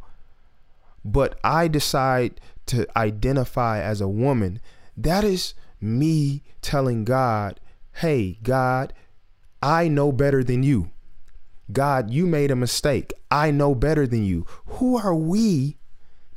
But 1.05 1.39
I 1.43 1.67
decide 1.67 2.39
to 2.67 2.87
identify 2.97 3.79
as 3.81 4.01
a 4.01 4.07
woman. 4.07 4.59
That 4.97 5.23
is 5.23 5.53
me 5.81 6.43
telling 6.61 7.03
God, 7.03 7.59
"Hey, 7.93 8.39
God, 8.43 8.93
I 9.61 9.87
know 9.87 10.11
better 10.11 10.43
than 10.43 10.63
you. 10.63 10.91
God, 11.71 12.11
you 12.11 12.25
made 12.25 12.51
a 12.51 12.55
mistake. 12.55 13.13
I 13.29 13.51
know 13.51 13.75
better 13.75 14.07
than 14.07 14.23
you. 14.23 14.45
Who 14.65 14.97
are 14.97 15.15
we 15.15 15.77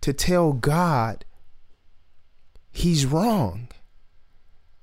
to 0.00 0.12
tell 0.12 0.52
God 0.52 1.24
he's 2.70 3.06
wrong 3.06 3.68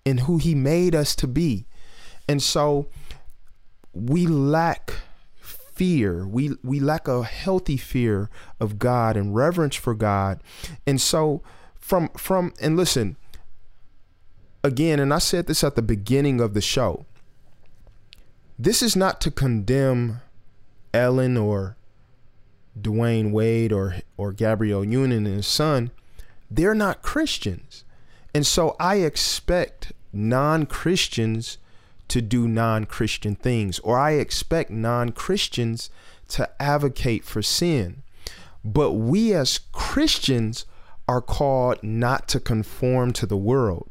in 0.03 0.19
who 0.19 0.37
he 0.37 0.55
made 0.55 0.95
us 0.95 1.15
to 1.17 1.27
be? 1.27 1.67
And 2.27 2.41
so 2.41 2.87
we 3.93 4.25
lack 4.25 4.93
fear. 5.35 6.27
We 6.27 6.51
we 6.63 6.79
lack 6.79 7.07
a 7.07 7.23
healthy 7.23 7.77
fear 7.77 8.29
of 8.59 8.79
God 8.79 9.15
and 9.15 9.35
reverence 9.35 9.75
for 9.75 9.93
God. 9.93 10.41
And 10.85 10.99
so 10.99 11.43
from 11.75 12.09
from 12.17 12.53
and 12.59 12.75
listen 12.75 13.17
again 14.63 14.99
and 14.99 15.13
I 15.13 15.19
said 15.19 15.47
this 15.47 15.63
at 15.63 15.75
the 15.75 15.81
beginning 15.81 16.39
of 16.39 16.53
the 16.53 16.61
show. 16.61 17.05
This 18.57 18.81
is 18.81 18.95
not 18.95 19.21
to 19.21 19.31
condemn 19.31 20.21
Ellen 20.93 21.37
or 21.37 21.77
Dwyane 22.79 23.31
Wade 23.31 23.73
or 23.73 23.95
or 24.17 24.31
Gabrielle 24.31 24.85
Union 24.85 25.25
and 25.25 25.35
his 25.35 25.47
son. 25.47 25.91
They're 26.49 26.75
not 26.75 27.01
Christians. 27.01 27.83
And 28.33 28.45
so 28.45 28.75
I 28.79 28.97
expect 28.97 29.91
non-Christians 30.13 31.57
to 32.07 32.21
do 32.21 32.47
non-Christian 32.47 33.35
things 33.35 33.79
or 33.79 33.97
I 33.97 34.11
expect 34.11 34.69
non-Christians 34.69 35.89
to 36.29 36.49
advocate 36.61 37.25
for 37.25 37.41
sin. 37.41 38.03
But 38.63 38.91
we 38.91 39.33
as 39.33 39.59
Christians 39.71 40.65
are 41.07 41.21
called 41.21 41.81
not 41.83 42.27
to 42.29 42.39
conform 42.39 43.11
to 43.13 43.25
the 43.25 43.37
world. 43.37 43.90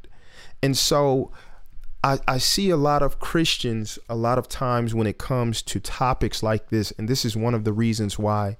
And 0.62 0.76
so 0.76 1.32
I, 2.02 2.18
I 2.26 2.38
see 2.38 2.70
a 2.70 2.76
lot 2.76 3.02
of 3.02 3.18
Christians 3.18 3.98
a 4.08 4.14
lot 4.14 4.38
of 4.38 4.48
times 4.48 4.94
when 4.94 5.06
it 5.06 5.18
comes 5.18 5.62
to 5.62 5.80
topics 5.80 6.42
like 6.42 6.70
this, 6.70 6.92
and 6.92 7.08
this 7.08 7.24
is 7.24 7.36
one 7.36 7.54
of 7.54 7.64
the 7.64 7.72
reasons 7.72 8.18
why 8.18 8.56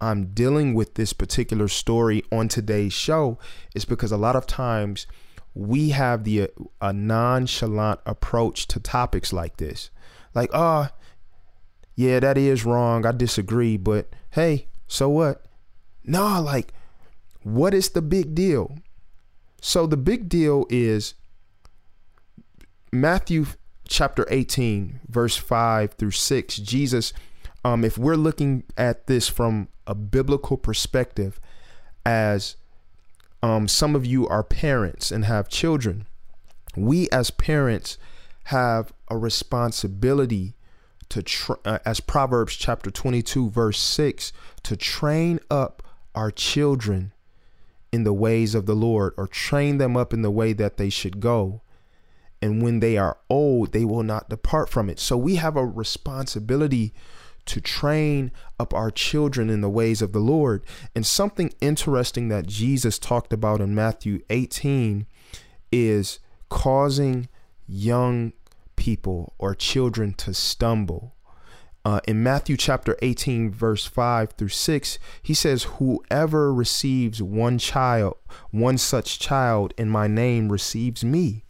I'm 0.00 0.26
dealing 0.34 0.74
with 0.74 0.94
this 0.94 1.12
particular 1.12 1.68
story 1.68 2.22
on 2.30 2.48
today's 2.48 2.92
show, 2.92 3.38
is 3.74 3.86
because 3.86 4.12
a 4.12 4.18
lot 4.18 4.36
of 4.36 4.46
times 4.46 5.06
we 5.54 5.90
have 5.90 6.24
the 6.24 6.50
a 6.82 6.92
nonchalant 6.92 8.00
approach 8.04 8.66
to 8.68 8.80
topics 8.80 9.32
like 9.32 9.56
this. 9.56 9.90
Like, 10.34 10.50
oh, 10.52 10.88
yeah, 11.94 12.20
that 12.20 12.36
is 12.36 12.66
wrong. 12.66 13.06
I 13.06 13.12
disagree, 13.12 13.78
but 13.78 14.10
hey, 14.32 14.66
so 14.86 15.08
what? 15.08 15.46
No, 16.04 16.42
like, 16.42 16.74
what 17.42 17.72
is 17.72 17.90
the 17.90 18.02
big 18.02 18.34
deal? 18.34 18.76
So 19.62 19.86
the 19.86 19.96
big 19.96 20.28
deal 20.28 20.66
is 20.68 21.14
Matthew 22.92 23.46
chapter 23.88 24.26
18, 24.30 25.00
verse 25.08 25.36
5 25.36 25.94
through 25.94 26.12
6, 26.12 26.56
Jesus, 26.58 27.12
um, 27.64 27.84
if 27.84 27.98
we're 27.98 28.14
looking 28.14 28.64
at 28.76 29.06
this 29.06 29.28
from 29.28 29.68
a 29.86 29.94
biblical 29.94 30.56
perspective, 30.56 31.40
as 32.04 32.56
um, 33.42 33.66
some 33.66 33.96
of 33.96 34.06
you 34.06 34.28
are 34.28 34.44
parents 34.44 35.10
and 35.10 35.24
have 35.24 35.48
children, 35.48 36.06
we 36.76 37.08
as 37.10 37.30
parents 37.30 37.98
have 38.44 38.92
a 39.08 39.16
responsibility 39.16 40.54
to, 41.08 41.22
tra- 41.22 41.58
uh, 41.64 41.78
as 41.84 42.00
Proverbs 42.00 42.54
chapter 42.54 42.90
22, 42.90 43.50
verse 43.50 43.80
6, 43.80 44.32
to 44.62 44.76
train 44.76 45.40
up 45.50 45.82
our 46.14 46.30
children 46.30 47.12
in 47.92 48.04
the 48.04 48.12
ways 48.12 48.54
of 48.54 48.66
the 48.66 48.74
Lord 48.74 49.12
or 49.16 49.26
train 49.26 49.78
them 49.78 49.96
up 49.96 50.12
in 50.12 50.22
the 50.22 50.30
way 50.30 50.52
that 50.52 50.76
they 50.76 50.90
should 50.90 51.20
go 51.20 51.62
and 52.46 52.62
when 52.62 52.78
they 52.78 52.96
are 52.96 53.18
old, 53.28 53.72
they 53.72 53.84
will 53.84 54.04
not 54.04 54.30
depart 54.30 54.68
from 54.68 54.88
it. 54.88 55.00
So 55.00 55.16
we 55.16 55.34
have 55.34 55.56
a 55.56 55.66
responsibility 55.66 56.94
to 57.46 57.60
train 57.60 58.30
up 58.60 58.72
our 58.72 58.92
children 58.92 59.50
in 59.50 59.62
the 59.62 59.68
ways 59.68 60.00
of 60.00 60.12
the 60.12 60.20
Lord. 60.20 60.64
And 60.94 61.04
something 61.04 61.52
interesting 61.60 62.28
that 62.28 62.46
Jesus 62.46 63.00
talked 63.00 63.32
about 63.32 63.60
in 63.60 63.74
Matthew 63.74 64.22
18 64.30 65.06
is 65.72 66.20
causing 66.48 67.28
young 67.66 68.32
people 68.76 69.34
or 69.38 69.56
children 69.56 70.14
to 70.14 70.32
stumble. 70.32 71.16
Uh, 71.84 71.98
in 72.06 72.22
Matthew 72.22 72.56
chapter 72.56 72.96
18, 73.02 73.50
verse 73.50 73.86
5 73.86 74.32
through 74.32 74.48
6, 74.48 74.98
he 75.20 75.34
says, 75.34 75.64
Whoever 75.78 76.54
receives 76.54 77.20
one 77.20 77.58
child, 77.58 78.18
one 78.52 78.78
such 78.78 79.18
child 79.18 79.74
in 79.76 79.88
my 79.88 80.06
name 80.06 80.52
receives 80.52 81.04
me. 81.04 81.42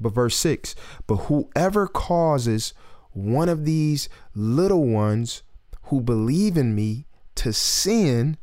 But 0.00 0.14
verse 0.14 0.36
6 0.36 0.74
But 1.06 1.16
whoever 1.16 1.86
causes 1.86 2.72
one 3.12 3.48
of 3.48 3.64
these 3.64 4.08
little 4.34 4.86
ones 4.86 5.42
who 5.84 6.00
believe 6.00 6.56
in 6.56 6.74
me 6.74 7.06
to 7.36 7.52
sin, 7.52 8.38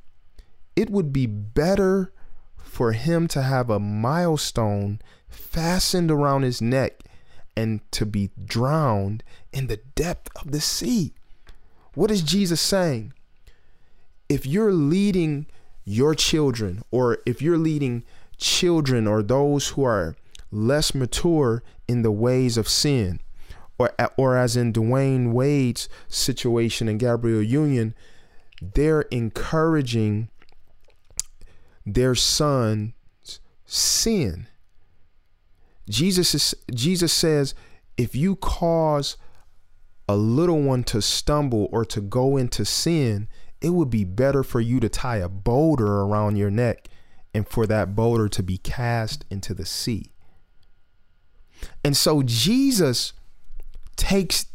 it 0.75 0.89
would 0.89 1.11
be 1.11 1.25
better 1.25 2.11
for 2.57 2.91
him 2.91 3.27
to 3.29 3.41
have 3.41 3.69
a 3.69 3.79
milestone 3.79 4.99
fastened 5.27 6.11
around 6.11 6.43
his 6.43 6.61
neck 6.61 7.03
and 7.55 7.79
to 7.91 8.05
be 8.05 8.29
drowned 8.45 9.23
in 9.51 9.67
the 9.67 9.77
depth 9.95 10.29
of 10.35 10.51
the 10.51 10.61
sea. 10.61 11.13
What 11.95 12.11
is 12.11 12.21
Jesus 12.21 12.61
saying? 12.61 13.13
If 14.29 14.45
you're 14.45 14.73
leading 14.73 15.47
your 15.83 16.13
children, 16.13 16.83
or 16.91 17.19
if 17.25 17.41
you're 17.41 17.57
leading 17.57 18.03
children 18.37 19.07
or 19.07 19.23
those 19.23 19.69
who 19.69 19.83
are 19.83 20.15
less 20.51 20.95
mature 20.95 21.63
in 21.87 22.01
the 22.01 22.11
ways 22.11 22.57
of 22.57 22.67
sin. 22.67 23.19
Or, 23.79 23.91
or 24.17 24.35
as 24.37 24.57
in 24.57 24.73
Dwyane 24.73 25.31
Wade's 25.31 25.87
situation 26.07 26.87
and 26.87 26.99
Gabrielle 26.99 27.43
Union, 27.43 27.93
they're 28.61 29.01
encouraging 29.01 30.29
their 31.85 32.15
son's 32.15 32.93
sin. 33.65 34.47
Jesus 35.89 36.33
is, 36.33 36.55
Jesus 36.73 37.13
says, 37.13 37.53
if 37.97 38.15
you 38.15 38.35
cause 38.35 39.17
a 40.09 40.15
little 40.15 40.61
one 40.61 40.83
to 40.85 41.01
stumble 41.01 41.69
or 41.71 41.85
to 41.85 42.01
go 42.01 42.37
into 42.37 42.65
sin, 42.65 43.27
it 43.61 43.69
would 43.69 43.89
be 43.89 44.03
better 44.03 44.43
for 44.43 44.59
you 44.59 44.79
to 44.79 44.89
tie 44.89 45.17
a 45.17 45.29
boulder 45.29 46.01
around 46.01 46.35
your 46.35 46.51
neck 46.51 46.87
and 47.33 47.47
for 47.47 47.67
that 47.67 47.95
boulder 47.95 48.27
to 48.29 48.43
be 48.43 48.57
cast 48.57 49.25
into 49.29 49.53
the 49.53 49.65
sea. 49.65 50.11
And 51.83 51.95
so 51.95 52.23
Jesus 52.23 53.13
takes 53.95 54.45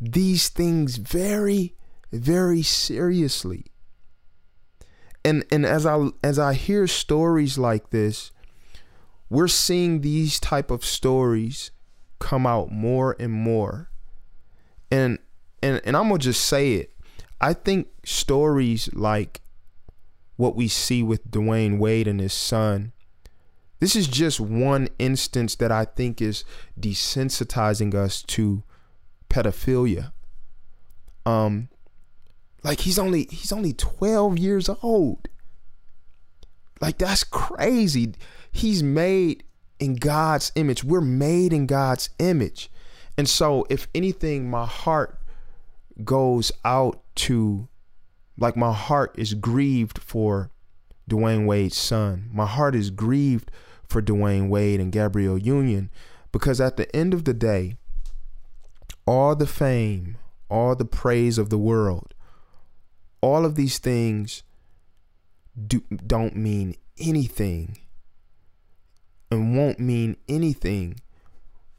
these 0.00 0.48
things 0.48 0.96
very, 0.96 1.74
very 2.12 2.62
seriously. 2.62 3.66
And 5.24 5.44
and 5.50 5.66
as 5.66 5.86
I 5.86 6.08
as 6.22 6.38
I 6.38 6.54
hear 6.54 6.86
stories 6.86 7.58
like 7.58 7.90
this, 7.90 8.30
we're 9.28 9.48
seeing 9.48 10.00
these 10.00 10.38
type 10.38 10.70
of 10.70 10.84
stories 10.84 11.72
come 12.18 12.46
out 12.46 12.70
more 12.70 13.16
and 13.18 13.32
more. 13.32 13.90
And 14.90 15.18
and 15.62 15.80
and 15.84 15.96
I'm 15.96 16.08
gonna 16.08 16.18
just 16.18 16.46
say 16.46 16.74
it. 16.74 16.92
I 17.40 17.52
think 17.52 17.88
stories 18.04 18.88
like 18.94 19.40
what 20.36 20.54
we 20.54 20.68
see 20.68 21.02
with 21.02 21.30
Dwyane 21.30 21.78
Wade 21.78 22.06
and 22.06 22.20
his 22.20 22.32
son 22.32 22.92
this 23.86 23.94
is 23.94 24.08
just 24.08 24.40
one 24.40 24.88
instance 24.98 25.54
that 25.54 25.70
I 25.70 25.84
think 25.84 26.20
is 26.20 26.42
desensitizing 26.76 27.94
us 27.94 28.20
to 28.22 28.64
pedophilia. 29.30 30.10
Um 31.24 31.68
like 32.64 32.80
he's 32.80 32.98
only 32.98 33.28
he's 33.30 33.52
only 33.52 33.72
12 33.72 34.40
years 34.40 34.68
old. 34.82 35.28
Like 36.80 36.98
that's 36.98 37.22
crazy. 37.22 38.14
He's 38.50 38.82
made 38.82 39.44
in 39.78 39.94
God's 39.94 40.50
image. 40.56 40.82
We're 40.82 41.00
made 41.00 41.52
in 41.52 41.68
God's 41.68 42.10
image. 42.18 42.68
And 43.16 43.28
so 43.28 43.66
if 43.70 43.86
anything 43.94 44.50
my 44.50 44.66
heart 44.66 45.20
goes 46.02 46.50
out 46.64 47.04
to 47.26 47.68
like 48.36 48.56
my 48.56 48.72
heart 48.72 49.14
is 49.16 49.34
grieved 49.34 50.00
for 50.00 50.50
Dwyane 51.08 51.46
Wade's 51.46 51.76
son. 51.76 52.28
My 52.32 52.46
heart 52.46 52.74
is 52.74 52.90
grieved 52.90 53.52
for 53.88 54.02
Dwyane 54.02 54.48
Wade 54.48 54.80
and 54.80 54.92
Gabrielle 54.92 55.38
Union 55.38 55.90
because 56.32 56.60
at 56.60 56.76
the 56.76 56.94
end 56.94 57.14
of 57.14 57.24
the 57.24 57.34
day, 57.34 57.76
all 59.06 59.34
the 59.34 59.46
fame, 59.46 60.16
all 60.50 60.74
the 60.74 60.84
praise 60.84 61.38
of 61.38 61.50
the 61.50 61.58
world, 61.58 62.14
all 63.20 63.44
of 63.44 63.54
these 63.54 63.78
things 63.78 64.42
do, 65.66 65.82
don't 66.06 66.36
mean 66.36 66.74
anything 66.98 67.78
and 69.30 69.56
won't 69.56 69.80
mean 69.80 70.16
anything 70.28 71.00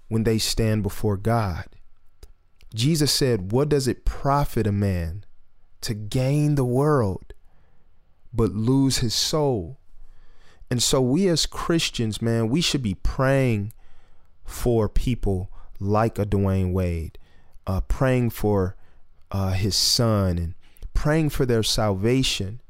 when 0.08 0.24
they 0.24 0.38
stand 0.38 0.84
before 0.84 1.18
God. 1.18 1.66
Jesus 2.74 3.12
said, 3.12 3.52
What 3.52 3.70
does 3.70 3.88
it 3.88 4.06
profit 4.06 4.68
a 4.68 4.72
man 4.72 5.24
to 5.82 5.94
gain 5.94 6.56
the 6.56 6.66
world 6.66 7.34
but 8.34 8.52
lose 8.52 8.98
his 8.98 9.14
soul? 9.14 9.80
And 10.70 10.84
so, 10.84 11.02
we 11.02 11.28
as 11.28 11.46
Christians, 11.46 12.22
man, 12.22 12.50
we 12.50 12.62
should 12.62 12.84
be 12.84 12.96
praying 12.96 13.74
for 14.44 14.90
people 14.90 15.50
like 15.80 16.20
a 16.20 16.26
Dwyane 16.26 16.74
Wade, 16.74 17.18
uh, 17.66 17.82
praying 17.82 18.32
for 18.32 18.76
uh, 19.32 19.52
his 19.52 19.76
son 19.76 20.38
and 20.38 20.56
praying 20.94 21.30
for 21.30 21.46
their 21.46 21.64
salvation 21.64 22.62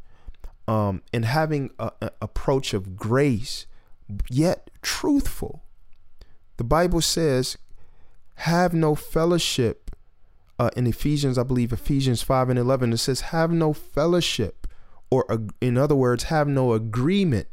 um, 0.68 1.02
and 1.14 1.26
having 1.26 1.72
an 1.80 2.10
approach 2.22 2.74
of 2.74 2.98
grace, 2.98 3.66
yet 4.30 4.70
truthful. 4.82 5.64
The 6.58 6.64
Bible 6.64 7.02
says, 7.02 7.58
have 8.36 8.74
no 8.74 8.96
fellowship. 8.96 9.92
Uh, 10.60 10.72
in 10.76 10.88
Ephesians, 10.88 11.38
I 11.38 11.44
believe 11.44 11.72
Ephesians 11.72 12.22
5 12.22 12.50
and 12.50 12.60
11, 12.60 12.92
it 12.92 12.98
says, 12.98 13.22
have 13.22 13.52
no 13.52 13.74
fellowship, 13.74 14.68
or 15.10 15.26
in 15.62 15.78
other 15.78 15.96
words, 15.96 16.24
have 16.24 16.48
no 16.48 16.74
agreement 16.74 17.48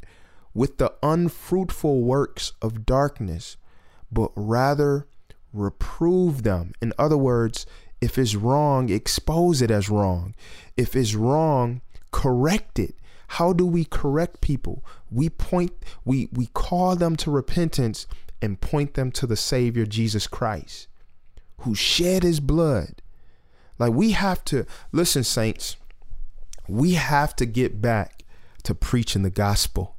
with 0.55 0.77
the 0.77 0.93
unfruitful 1.03 2.01
works 2.01 2.53
of 2.61 2.85
darkness, 2.85 3.57
but 4.11 4.31
rather 4.35 5.05
reprove 5.53 6.43
them. 6.43 6.71
In 6.81 6.93
other 6.97 7.17
words, 7.17 7.65
if 8.01 8.17
it's 8.17 8.35
wrong, 8.35 8.89
expose 8.89 9.61
it 9.61 9.69
as 9.69 9.89
wrong. 9.89 10.33
If 10.77 10.95
it's 10.95 11.13
wrong, 11.13 11.81
correct 12.11 12.79
it. 12.79 12.95
How 13.27 13.51
do 13.51 13.65
we 13.65 13.83
correct 13.83 14.41
people? 14.41 14.83
We 15.11 15.29
point, 15.29 15.73
we 16.05 16.29
we 16.31 16.47
call 16.47 16.95
them 16.95 17.15
to 17.17 17.31
repentance 17.31 18.07
and 18.41 18.61
point 18.61 18.93
them 18.93 19.11
to 19.11 19.27
the 19.27 19.35
Savior 19.35 19.85
Jesus 19.85 20.27
Christ, 20.27 20.87
who 21.59 21.75
shed 21.75 22.23
his 22.23 22.39
blood. 22.39 23.01
Like 23.77 23.93
we 23.93 24.11
have 24.11 24.45
to 24.45 24.65
listen, 24.93 25.23
saints, 25.23 25.75
we 26.67 26.93
have 26.93 27.35
to 27.37 27.45
get 27.45 27.81
back 27.81 28.23
to 28.63 28.73
preaching 28.73 29.23
the 29.23 29.29
gospel. 29.29 29.94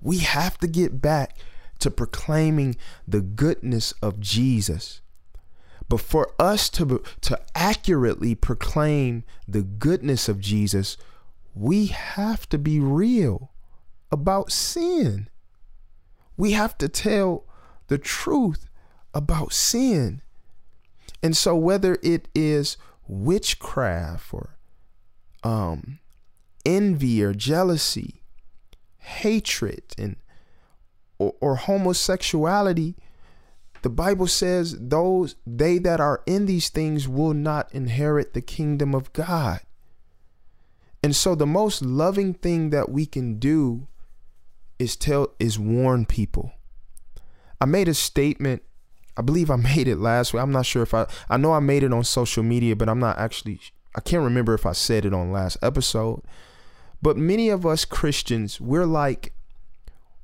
We 0.00 0.18
have 0.18 0.58
to 0.58 0.66
get 0.66 1.00
back 1.00 1.36
to 1.80 1.90
proclaiming 1.90 2.76
the 3.06 3.20
goodness 3.20 3.92
of 4.02 4.20
Jesus. 4.20 5.00
But 5.88 6.00
for 6.00 6.34
us 6.38 6.68
to, 6.70 7.02
to 7.22 7.40
accurately 7.54 8.34
proclaim 8.34 9.24
the 9.48 9.62
goodness 9.62 10.28
of 10.28 10.40
Jesus, 10.40 10.96
we 11.54 11.86
have 11.86 12.48
to 12.50 12.58
be 12.58 12.78
real 12.78 13.50
about 14.12 14.52
sin. 14.52 15.28
We 16.36 16.52
have 16.52 16.78
to 16.78 16.88
tell 16.88 17.44
the 17.88 17.98
truth 17.98 18.68
about 19.12 19.52
sin. 19.52 20.22
And 21.22 21.36
so, 21.36 21.56
whether 21.56 21.98
it 22.02 22.28
is 22.34 22.76
witchcraft 23.08 24.32
or 24.32 24.56
um, 25.42 25.98
envy 26.64 27.22
or 27.22 27.34
jealousy, 27.34 28.19
hatred, 29.00 29.82
and 29.98 30.16
or, 31.18 31.34
or 31.40 31.56
homosexuality, 31.56 32.96
the 33.82 33.90
Bible 33.90 34.26
says 34.26 34.76
those 34.78 35.36
they 35.46 35.78
that 35.78 36.00
are 36.00 36.22
in 36.26 36.46
these 36.46 36.68
things 36.68 37.08
will 37.08 37.34
not 37.34 37.72
inherit 37.74 38.34
the 38.34 38.42
kingdom 38.42 38.94
of 38.94 39.12
God. 39.12 39.60
And 41.02 41.16
so 41.16 41.34
the 41.34 41.46
most 41.46 41.82
loving 41.82 42.34
thing 42.34 42.70
that 42.70 42.90
we 42.90 43.06
can 43.06 43.38
do 43.38 43.86
is 44.78 44.96
tell 44.96 45.34
is 45.38 45.58
warn 45.58 46.04
people. 46.06 46.52
I 47.60 47.66
made 47.66 47.88
a 47.88 47.94
statement. 47.94 48.62
I 49.16 49.22
believe 49.22 49.50
I 49.50 49.56
made 49.76 49.88
it 49.88 49.96
last 49.96 50.32
week. 50.32 50.42
I'm 50.42 50.52
not 50.52 50.66
sure 50.66 50.82
if 50.82 50.92
I 50.94 51.06
I 51.28 51.36
know 51.36 51.52
I 51.52 51.60
made 51.60 51.82
it 51.82 51.92
on 51.92 52.04
social 52.04 52.42
media, 52.42 52.76
but 52.76 52.88
I'm 52.88 53.00
not 53.00 53.18
actually 53.18 53.60
I 53.94 54.00
can't 54.00 54.22
remember 54.22 54.54
if 54.54 54.66
I 54.66 54.72
said 54.72 55.04
it 55.04 55.14
on 55.14 55.32
last 55.32 55.56
episode. 55.62 56.22
But 57.02 57.16
many 57.16 57.48
of 57.48 57.64
us 57.64 57.84
Christians, 57.84 58.60
we're 58.60 58.86
like 58.86 59.32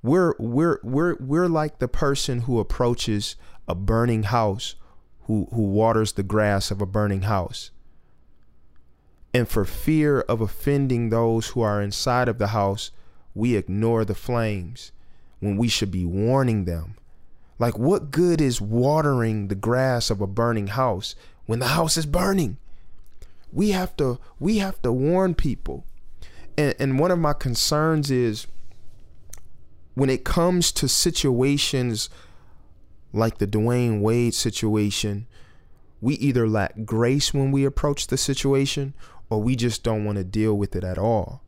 we're 0.02 0.34
we're 0.38 0.78
we're 0.82 1.16
we're 1.16 1.48
like 1.48 1.78
the 1.78 1.88
person 1.88 2.42
who 2.42 2.58
approaches 2.58 3.36
a 3.66 3.74
burning 3.74 4.24
house 4.24 4.74
who 5.22 5.48
who 5.52 5.62
waters 5.62 6.12
the 6.12 6.22
grass 6.22 6.70
of 6.70 6.80
a 6.80 6.86
burning 6.86 7.22
house 7.22 7.70
and 9.36 9.46
for 9.46 9.66
fear 9.66 10.20
of 10.20 10.40
offending 10.40 11.10
those 11.10 11.48
who 11.48 11.60
are 11.60 11.82
inside 11.82 12.26
of 12.26 12.38
the 12.38 12.46
house, 12.48 12.90
we 13.34 13.54
ignore 13.54 14.02
the 14.02 14.14
flames 14.14 14.92
when 15.40 15.58
we 15.58 15.68
should 15.68 15.90
be 15.90 16.06
warning 16.06 16.64
them. 16.64 16.96
Like, 17.58 17.78
what 17.78 18.10
good 18.10 18.40
is 18.40 18.62
watering 18.62 19.48
the 19.48 19.54
grass 19.54 20.08
of 20.08 20.22
a 20.22 20.26
burning 20.26 20.68
house 20.68 21.14
when 21.44 21.58
the 21.58 21.68
house 21.68 21.98
is 21.98 22.06
burning? 22.06 22.56
We 23.52 23.72
have 23.72 23.94
to 23.98 24.18
we 24.40 24.56
have 24.56 24.80
to 24.80 24.90
warn 24.90 25.34
people. 25.34 25.84
And, 26.56 26.74
and 26.78 26.98
one 26.98 27.10
of 27.10 27.18
my 27.18 27.32
concerns 27.32 28.10
is 28.10 28.46
when 29.94 30.10
it 30.10 30.24
comes 30.24 30.72
to 30.72 30.88
situations 30.88 32.10
like 33.12 33.38
the 33.38 33.46
Dwyane 33.46 34.00
Wade 34.00 34.34
situation, 34.34 35.26
we 36.00 36.14
either 36.16 36.46
lack 36.48 36.84
grace 36.84 37.32
when 37.32 37.50
we 37.50 37.64
approach 37.64 38.06
the 38.06 38.18
situation 38.18 38.94
or 39.30 39.42
we 39.42 39.56
just 39.56 39.82
don't 39.82 40.04
want 40.04 40.18
to 40.18 40.24
deal 40.24 40.54
with 40.54 40.76
it 40.76 40.84
at 40.84 40.98
all. 40.98 41.42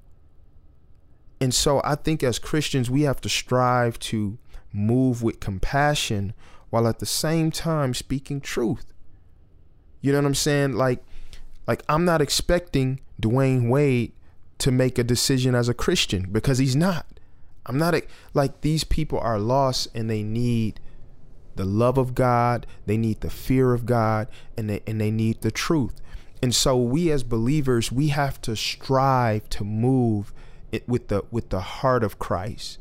And 1.41 1.55
so 1.55 1.81
I 1.85 1.95
think 1.95 2.23
as 2.23 2.39
Christians, 2.39 2.91
we 2.91 3.03
have 3.03 3.21
to 3.21 3.29
strive 3.29 3.99
to 4.01 4.39
move 4.73 5.23
with 5.23 5.41
compassion 5.41 6.33
while 6.71 6.89
at 6.89 6.99
the 6.99 7.07
same 7.07 7.51
time 7.51 7.95
speaking 7.95 8.41
truth. 8.41 8.93
You 10.01 10.13
know 10.13 10.19
what 10.19 10.27
I'm 10.27 10.35
saying? 10.35 10.73
Like, 10.73 11.05
like 11.67 11.83
I'm 11.89 12.05
not 12.05 12.21
expecting 12.21 13.01
Dwyane 13.21 13.69
Wade 13.69 14.13
to 14.59 14.71
make 14.71 14.99
a 14.99 15.05
decision 15.05 15.55
as 15.55 15.69
a 15.69 15.75
Christian 15.75 16.29
because 16.31 16.59
he's 16.59 16.77
not. 16.77 17.07
I'm 17.67 17.79
not 17.79 17.95
a, 17.95 18.03
like 18.35 18.63
these 18.63 18.85
people 18.85 19.19
are 19.19 19.39
lost 19.39 19.89
and 19.95 20.09
they 20.09 20.23
need 20.23 20.81
the 21.57 21.65
love 21.65 21.99
of 21.99 22.15
God, 22.15 22.67
they 22.87 22.97
need 22.97 23.21
the 23.21 23.31
fear 23.31 23.75
of 23.75 23.85
God, 23.85 24.29
and 24.57 24.71
they 24.71 24.83
and 24.87 25.01
they 25.01 25.11
need 25.11 25.43
the 25.43 25.51
truth. 25.51 26.01
And 26.41 26.55
so 26.55 26.77
we 26.77 27.11
as 27.11 27.25
believers, 27.25 27.91
we 27.91 28.09
have 28.09 28.41
to 28.43 28.55
strive 28.55 29.49
to 29.51 29.65
move 29.65 30.33
it 30.73 30.89
with 30.89 31.09
the 31.09 31.25
with 31.31 31.51
the 31.51 31.61
heart 31.61 32.05
of 32.05 32.19
Christ. 32.19 32.79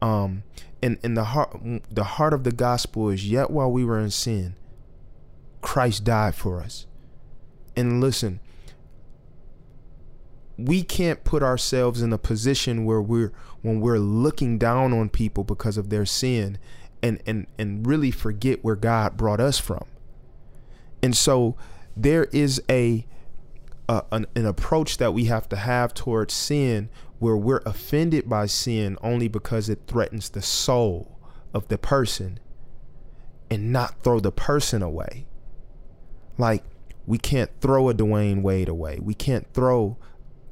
Um 0.00 0.44
and, 0.80 0.98
and 1.02 1.16
the 1.16 1.24
heart 1.24 1.58
the 1.90 2.04
heart 2.04 2.32
of 2.32 2.44
the 2.44 2.52
gospel 2.52 3.10
is 3.10 3.28
yet 3.28 3.50
while 3.50 3.70
we 3.70 3.84
were 3.84 3.98
in 3.98 4.10
sin, 4.10 4.54
Christ 5.60 6.04
died 6.04 6.34
for 6.34 6.60
us. 6.60 6.86
And 7.76 8.00
listen, 8.00 8.38
we 10.56 10.82
can't 10.82 11.24
put 11.24 11.42
ourselves 11.42 12.02
in 12.02 12.12
a 12.12 12.18
position 12.18 12.84
where 12.84 13.02
we're 13.02 13.32
when 13.62 13.80
we're 13.80 13.98
looking 13.98 14.58
down 14.58 14.92
on 14.92 15.08
people 15.08 15.42
because 15.42 15.76
of 15.76 15.90
their 15.90 16.06
sin 16.06 16.58
and 17.02 17.20
and 17.26 17.46
and 17.58 17.86
really 17.86 18.10
forget 18.10 18.62
where 18.64 18.76
God 18.76 19.16
brought 19.16 19.40
us 19.40 19.58
from. 19.58 19.84
And 21.02 21.16
so 21.16 21.56
there 21.96 22.24
is 22.24 22.62
a, 22.70 23.06
a 23.88 24.02
an, 24.12 24.26
an 24.34 24.46
approach 24.46 24.98
that 24.98 25.12
we 25.12 25.26
have 25.26 25.48
to 25.50 25.56
have 25.56 25.92
towards 25.92 26.32
sin 26.34 26.88
where 27.18 27.36
we're 27.36 27.62
offended 27.66 28.28
by 28.28 28.46
sin 28.46 28.96
only 29.02 29.28
because 29.28 29.68
it 29.68 29.82
threatens 29.86 30.30
the 30.30 30.42
soul 30.42 31.18
of 31.52 31.68
the 31.68 31.78
person 31.78 32.38
and 33.50 33.72
not 33.72 34.02
throw 34.02 34.20
the 34.20 34.32
person 34.32 34.82
away. 34.82 35.26
Like 36.38 36.64
we 37.06 37.18
can't 37.18 37.50
throw 37.60 37.88
a 37.88 37.94
Dwyane 37.94 38.42
Wade 38.42 38.68
away. 38.68 38.98
We 39.02 39.14
can't 39.14 39.46
throw 39.52 39.98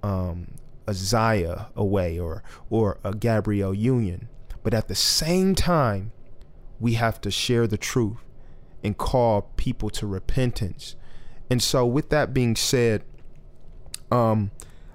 um, 0.03 0.48
a 0.86 0.94
Zaya 0.94 1.66
away 1.76 2.18
or 2.18 2.42
or 2.70 2.98
a 3.05 3.14
Gabrielle 3.14 3.74
Union. 3.74 4.28
But 4.62 4.74
at 4.74 4.88
the 4.88 4.94
same 4.94 5.55
time, 5.55 6.12
we 6.78 6.94
have 6.94 7.20
to 7.22 7.30
share 7.30 7.66
the 7.66 7.78
truth 7.78 8.18
and 8.84 8.96
call 8.96 9.42
people 9.57 9.90
to 9.90 10.07
repentance 10.07 10.96
and 11.53 11.62
so, 11.62 11.84
with 11.84 12.09
that 12.09 12.32
being 12.32 12.57
said, 12.57 13.05
um, 14.11 14.53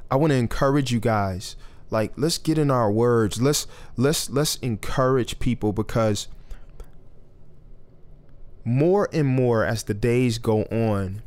I 0.10 0.16
want 0.16 0.32
to 0.32 0.38
encourage 0.38 0.92
you 0.92 1.00
guys. 1.00 1.56
Like, 1.92 2.14
let's 2.16 2.40
get 2.40 2.58
in 2.58 2.72
our 2.72 2.92
words. 2.92 3.40
Let's 3.40 3.68
let's 3.96 4.28
let's 4.32 4.56
encourage 4.56 5.38
people 5.38 5.72
because 5.72 6.28
more 8.66 9.08
and 9.14 9.28
more 9.28 9.64
as 9.64 9.84
the 9.84 9.94
days 9.94 10.40
go 10.40 10.64
on, 10.64 11.22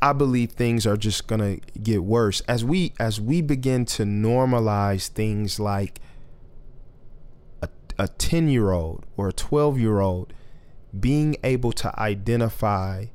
I 0.00 0.12
believe 0.12 0.52
things 0.52 0.86
are 0.86 0.96
just 0.96 1.26
gonna 1.26 1.56
get 1.82 2.04
worse. 2.04 2.40
As 2.42 2.64
we 2.64 2.92
as 2.98 3.20
we 3.20 3.40
begin 3.40 3.84
to 3.86 4.04
normalize 4.04 5.08
things 5.08 5.58
like 5.58 6.00
a, 7.98 8.08
10 8.08 8.48
year 8.48 8.72
old 8.72 9.06
or 9.16 9.28
a 9.28 9.32
12 9.32 9.78
year 9.78 10.00
old 10.00 10.32
being 10.98 11.36
able 11.42 11.72
to 11.72 11.98
identify 11.98 13.06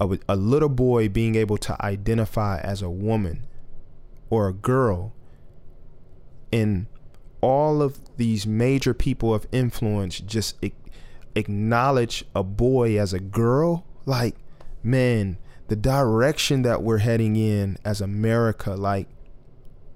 a, 0.00 0.18
a 0.28 0.36
little 0.36 0.68
boy 0.68 1.08
being 1.08 1.34
able 1.34 1.58
to 1.58 1.84
identify 1.84 2.58
as 2.58 2.82
a 2.82 2.90
woman 2.90 3.46
or 4.30 4.48
a 4.48 4.52
girl 4.52 5.12
and 6.52 6.86
all 7.40 7.82
of 7.82 8.00
these 8.16 8.46
major 8.46 8.94
people 8.94 9.34
of 9.34 9.46
influence 9.52 10.20
just 10.20 10.56
acknowledge 11.34 12.24
a 12.34 12.42
boy 12.42 12.98
as 12.98 13.12
a 13.12 13.20
girl 13.20 13.84
like 14.06 14.36
man 14.82 15.38
the 15.72 15.76
direction 15.76 16.60
that 16.60 16.82
we're 16.82 16.98
heading 16.98 17.34
in 17.34 17.78
as 17.82 18.02
america 18.02 18.74
like 18.74 19.08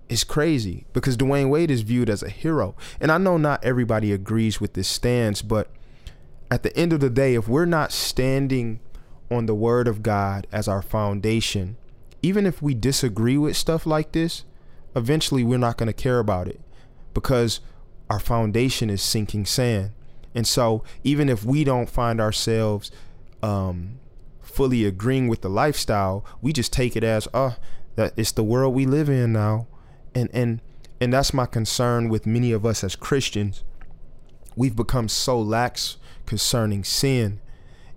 is 0.09 0.25
crazy 0.25 0.87
because 0.95 1.19
Dwyane 1.19 1.51
Wade 1.51 1.71
is 1.71 1.83
viewed 1.83 2.09
as 2.09 2.23
a 2.23 2.31
hero. 2.31 2.77
And 3.01 3.11
I 3.11 3.19
know 3.19 3.37
not 3.37 3.65
everybody 3.65 4.13
agrees 4.13 4.61
with 4.61 4.75
this 4.75 4.89
stance, 4.89 5.43
but 5.43 5.69
at 6.51 6.63
the 6.63 6.75
end 6.77 6.93
of 6.93 7.01
the 7.01 7.11
day, 7.11 7.35
if 7.35 7.49
we're 7.49 7.65
not 7.65 7.91
standing 7.93 8.79
on 9.31 9.47
the 9.47 9.55
word 9.55 9.89
of 9.89 10.03
God 10.05 10.47
as 10.53 10.69
our 10.69 10.81
foundation, 10.81 11.77
even 12.23 12.47
if 12.47 12.63
we 12.63 12.73
disagree 12.73 13.37
with 13.37 13.57
stuff 13.57 13.85
like 13.85 14.13
this, 14.13 14.45
eventually 14.95 15.43
we're 15.43 15.59
not 15.59 15.77
going 15.77 15.89
to 15.89 15.93
care 15.93 16.21
about 16.21 16.47
it 16.49 16.61
because 17.15 17.59
our 18.09 18.21
foundation 18.21 18.89
is 18.89 19.03
sinking 19.03 19.45
sand. 19.45 19.91
And 20.35 20.47
so, 20.47 20.85
even 21.03 21.29
if 21.29 21.45
we 21.45 21.65
don't 21.65 21.91
find 21.91 22.21
ourselves 22.21 22.93
um, 23.43 23.99
fully 24.57 24.85
agreeing 24.85 25.29
with 25.29 25.43
the 25.43 25.51
lifestyle, 25.51 26.25
we 26.41 26.53
just 26.53 26.73
take 26.73 26.97
it 26.97 27.05
as, 27.05 27.29
oh, 27.35 27.57
that 27.95 28.13
it's 28.17 28.33
the 28.33 28.43
world 28.43 28.75
we 28.75 28.87
live 28.87 29.09
in 29.09 29.33
now. 29.33 29.67
And 30.15 30.31
and 30.33 30.61
and 31.01 31.13
that's 31.13 31.35
my 31.35 31.47
concern 31.47 32.09
with 32.09 32.27
many 32.27 32.53
of 32.53 32.65
us 32.65 32.83
as 32.83 32.97
Christians. 32.97 33.63
We've 34.57 34.75
become 34.75 35.09
so 35.09 35.41
lax 35.41 35.99
concerning 36.25 36.83
sin 36.85 37.41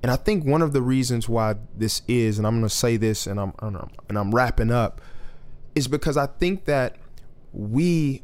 and 0.01 0.11
I 0.11 0.15
think 0.15 0.45
one 0.45 0.61
of 0.61 0.71
the 0.73 0.81
reasons 0.81 1.27
why 1.27 1.55
this 1.75 2.01
is, 2.07 2.37
and 2.37 2.47
I'm 2.47 2.55
going 2.55 2.69
to 2.69 2.73
say 2.73 2.95
this, 2.97 3.27
and 3.27 3.39
I'm, 3.39 3.53
and 3.59 3.75
I'm 3.75 3.89
and 4.07 4.17
I'm 4.17 4.33
wrapping 4.33 4.71
up, 4.71 5.01
is 5.75 5.87
because 5.87 6.15
I 6.15 6.25
think 6.25 6.65
that 6.65 6.95
we 7.51 8.23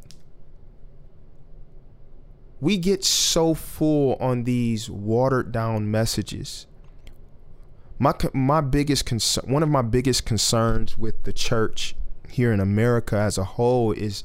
we 2.60 2.78
get 2.78 3.04
so 3.04 3.52
full 3.52 4.14
on 4.14 4.44
these 4.44 4.88
watered 4.88 5.52
down 5.52 5.90
messages. 5.90 6.66
My 7.98 8.12
my 8.34 8.60
biggest 8.60 9.06
concern, 9.06 9.50
one 9.50 9.62
of 9.62 9.68
my 9.68 9.82
biggest 9.82 10.26
concerns 10.26 10.98
with 10.98 11.22
the 11.24 11.32
church 11.32 11.94
here 12.28 12.52
in 12.52 12.60
America 12.60 13.16
as 13.16 13.38
a 13.38 13.44
whole 13.44 13.92
is 13.92 14.22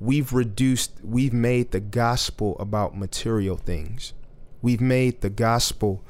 we've 0.00 0.32
reduced, 0.32 0.92
we've 1.02 1.32
made 1.32 1.70
the 1.70 1.80
gospel 1.80 2.56
about 2.58 2.96
material 2.96 3.56
things. 3.56 4.12
We've 4.62 4.80
made 4.80 5.20
the 5.20 5.30
gospel 5.30 6.02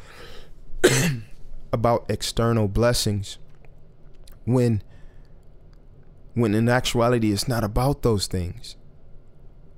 about 1.72 2.06
external 2.08 2.68
blessings 2.68 3.38
when 4.44 4.82
when 6.34 6.54
in 6.54 6.68
actuality 6.68 7.32
it's 7.32 7.48
not 7.48 7.64
about 7.64 8.02
those 8.02 8.26
things. 8.26 8.76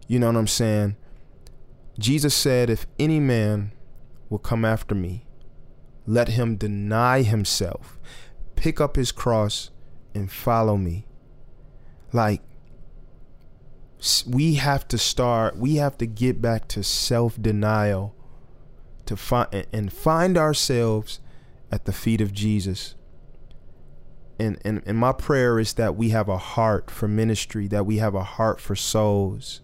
You 0.07 0.19
know 0.19 0.27
what 0.27 0.37
I'm 0.37 0.47
saying? 0.47 0.97
Jesus 1.99 2.35
said, 2.35 2.71
If 2.71 2.87
any 2.99 3.21
man 3.21 3.73
will 4.29 4.39
come 4.39 4.65
after 4.65 4.95
me, 4.95 5.25
let 6.09 6.29
him 6.29 6.57
deny 6.57 7.21
himself, 7.21 7.99
pick 8.57 8.81
up 8.81 8.97
his 8.97 9.13
cross, 9.13 9.71
and 10.15 10.33
follow 10.33 10.79
me. 10.79 11.07
Like, 12.15 12.41
we 14.27 14.55
have 14.55 14.89
to 14.89 14.97
start, 14.97 15.59
we 15.59 15.77
have 15.77 15.99
to 15.99 16.07
get 16.07 16.41
back 16.41 16.67
to 16.69 16.83
self 16.83 17.41
denial 17.41 18.15
to 19.05 19.17
find 19.17 19.67
and 19.71 19.93
find 19.93 20.39
ourselves 20.39 21.21
at 21.71 21.85
the 21.85 21.93
feet 21.93 22.23
of 22.23 22.33
Jesus. 22.33 22.95
And, 24.39 24.59
and 24.65 24.83
and 24.87 24.97
my 24.97 25.13
prayer 25.13 25.59
is 25.59 25.75
that 25.75 25.95
we 25.95 26.09
have 26.11 26.29
a 26.29 26.39
heart 26.39 26.91
for 26.91 27.07
ministry, 27.07 27.67
that 27.69 27.85
we 27.85 27.99
have 27.99 28.15
a 28.15 28.23
heart 28.23 28.61
for 28.61 28.75
souls. 28.75 29.61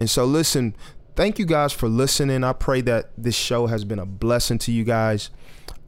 And 0.00 0.08
so 0.08 0.24
listen, 0.24 0.74
thank 1.16 1.38
you 1.38 1.46
guys 1.46 1.72
for 1.72 1.88
listening. 1.88 2.44
I 2.44 2.52
pray 2.52 2.80
that 2.82 3.10
this 3.16 3.34
show 3.34 3.66
has 3.66 3.84
been 3.84 3.98
a 3.98 4.06
blessing 4.06 4.58
to 4.58 4.72
you 4.72 4.84
guys. 4.84 5.30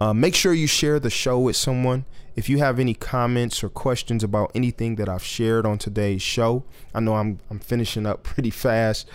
Uh, 0.01 0.13
make 0.13 0.35
sure 0.35 0.53
you 0.53 0.67
share 0.67 1.01
the 1.01 1.11
show 1.11 1.39
with 1.39 1.57
someone. 1.57 2.05
If 2.35 2.49
you 2.49 2.59
have 2.59 2.79
any 2.79 2.93
comments 2.93 3.65
or 3.65 3.69
questions 3.71 4.23
about 4.23 4.53
anything 4.55 4.97
that 4.97 5.09
I've 5.09 5.25
shared 5.25 5.65
on 5.65 5.79
today's 5.79 6.21
show, 6.21 6.65
I 6.95 7.01
know 7.01 7.15
I'm 7.15 7.41
I'm 7.51 7.59
finishing 7.59 8.07
up 8.07 8.23
pretty 8.23 8.51
fast. 8.51 9.09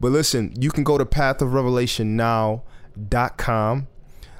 But 0.00 0.10
listen, 0.10 0.54
you 0.58 0.70
can 0.70 0.84
go 0.84 0.98
to 0.98 1.06
Path 1.06 1.42
of 1.42 1.52
Revelation 1.52 2.16
now 2.16 2.62
com. 3.36 3.88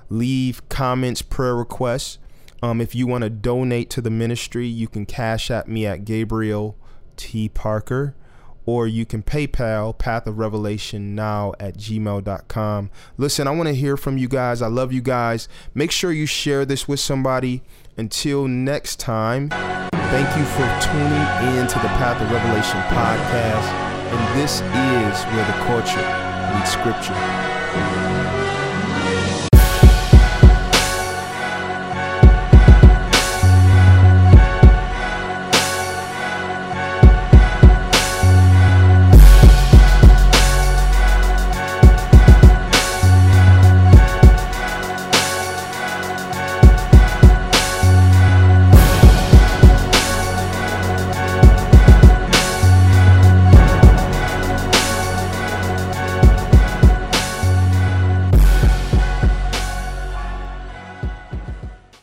Leave 0.08 0.68
comments, 0.68 1.22
prayer 1.22 1.56
requests. 1.56 2.18
Um, 2.62 2.80
if 2.80 2.94
you 2.94 3.06
want 3.06 3.24
to 3.24 3.30
donate 3.30 3.90
to 3.90 4.00
the 4.00 4.10
ministry, 4.10 4.66
you 4.66 4.86
can 4.86 5.06
cash 5.06 5.50
at 5.50 5.68
me 5.68 5.86
at 5.86 6.04
Gabriel 6.04 6.76
T. 7.16 7.48
Parker, 7.48 8.14
or 8.66 8.86
you 8.86 9.04
can 9.04 9.22
PayPal 9.22 9.96
Path 9.96 10.26
of 10.26 10.38
Revelation 10.38 11.14
now 11.14 11.52
at 11.58 11.76
gmail.com. 11.76 12.90
Listen, 13.16 13.46
I 13.48 13.50
want 13.50 13.68
to 13.68 13.74
hear 13.74 13.96
from 13.96 14.18
you 14.18 14.28
guys. 14.28 14.62
I 14.62 14.68
love 14.68 14.92
you 14.92 15.00
guys. 15.00 15.48
Make 15.74 15.90
sure 15.90 16.12
you 16.12 16.26
share 16.26 16.64
this 16.64 16.86
with 16.86 17.00
somebody. 17.00 17.62
Until 17.96 18.48
next 18.48 18.98
time, 18.98 19.50
thank 19.50 20.36
you 20.36 20.44
for 20.44 20.66
tuning 20.80 21.58
in 21.58 21.66
to 21.66 21.78
the 21.78 21.88
Path 21.98 22.22
of 22.22 22.30
Revelation 22.30 22.80
podcast. 22.88 23.92
And 24.12 24.40
this 24.40 24.60
is 24.60 25.24
where 25.32 25.46
the 25.46 25.58
culture 25.64 26.58
meets 26.58 26.72
scripture. 26.72 28.41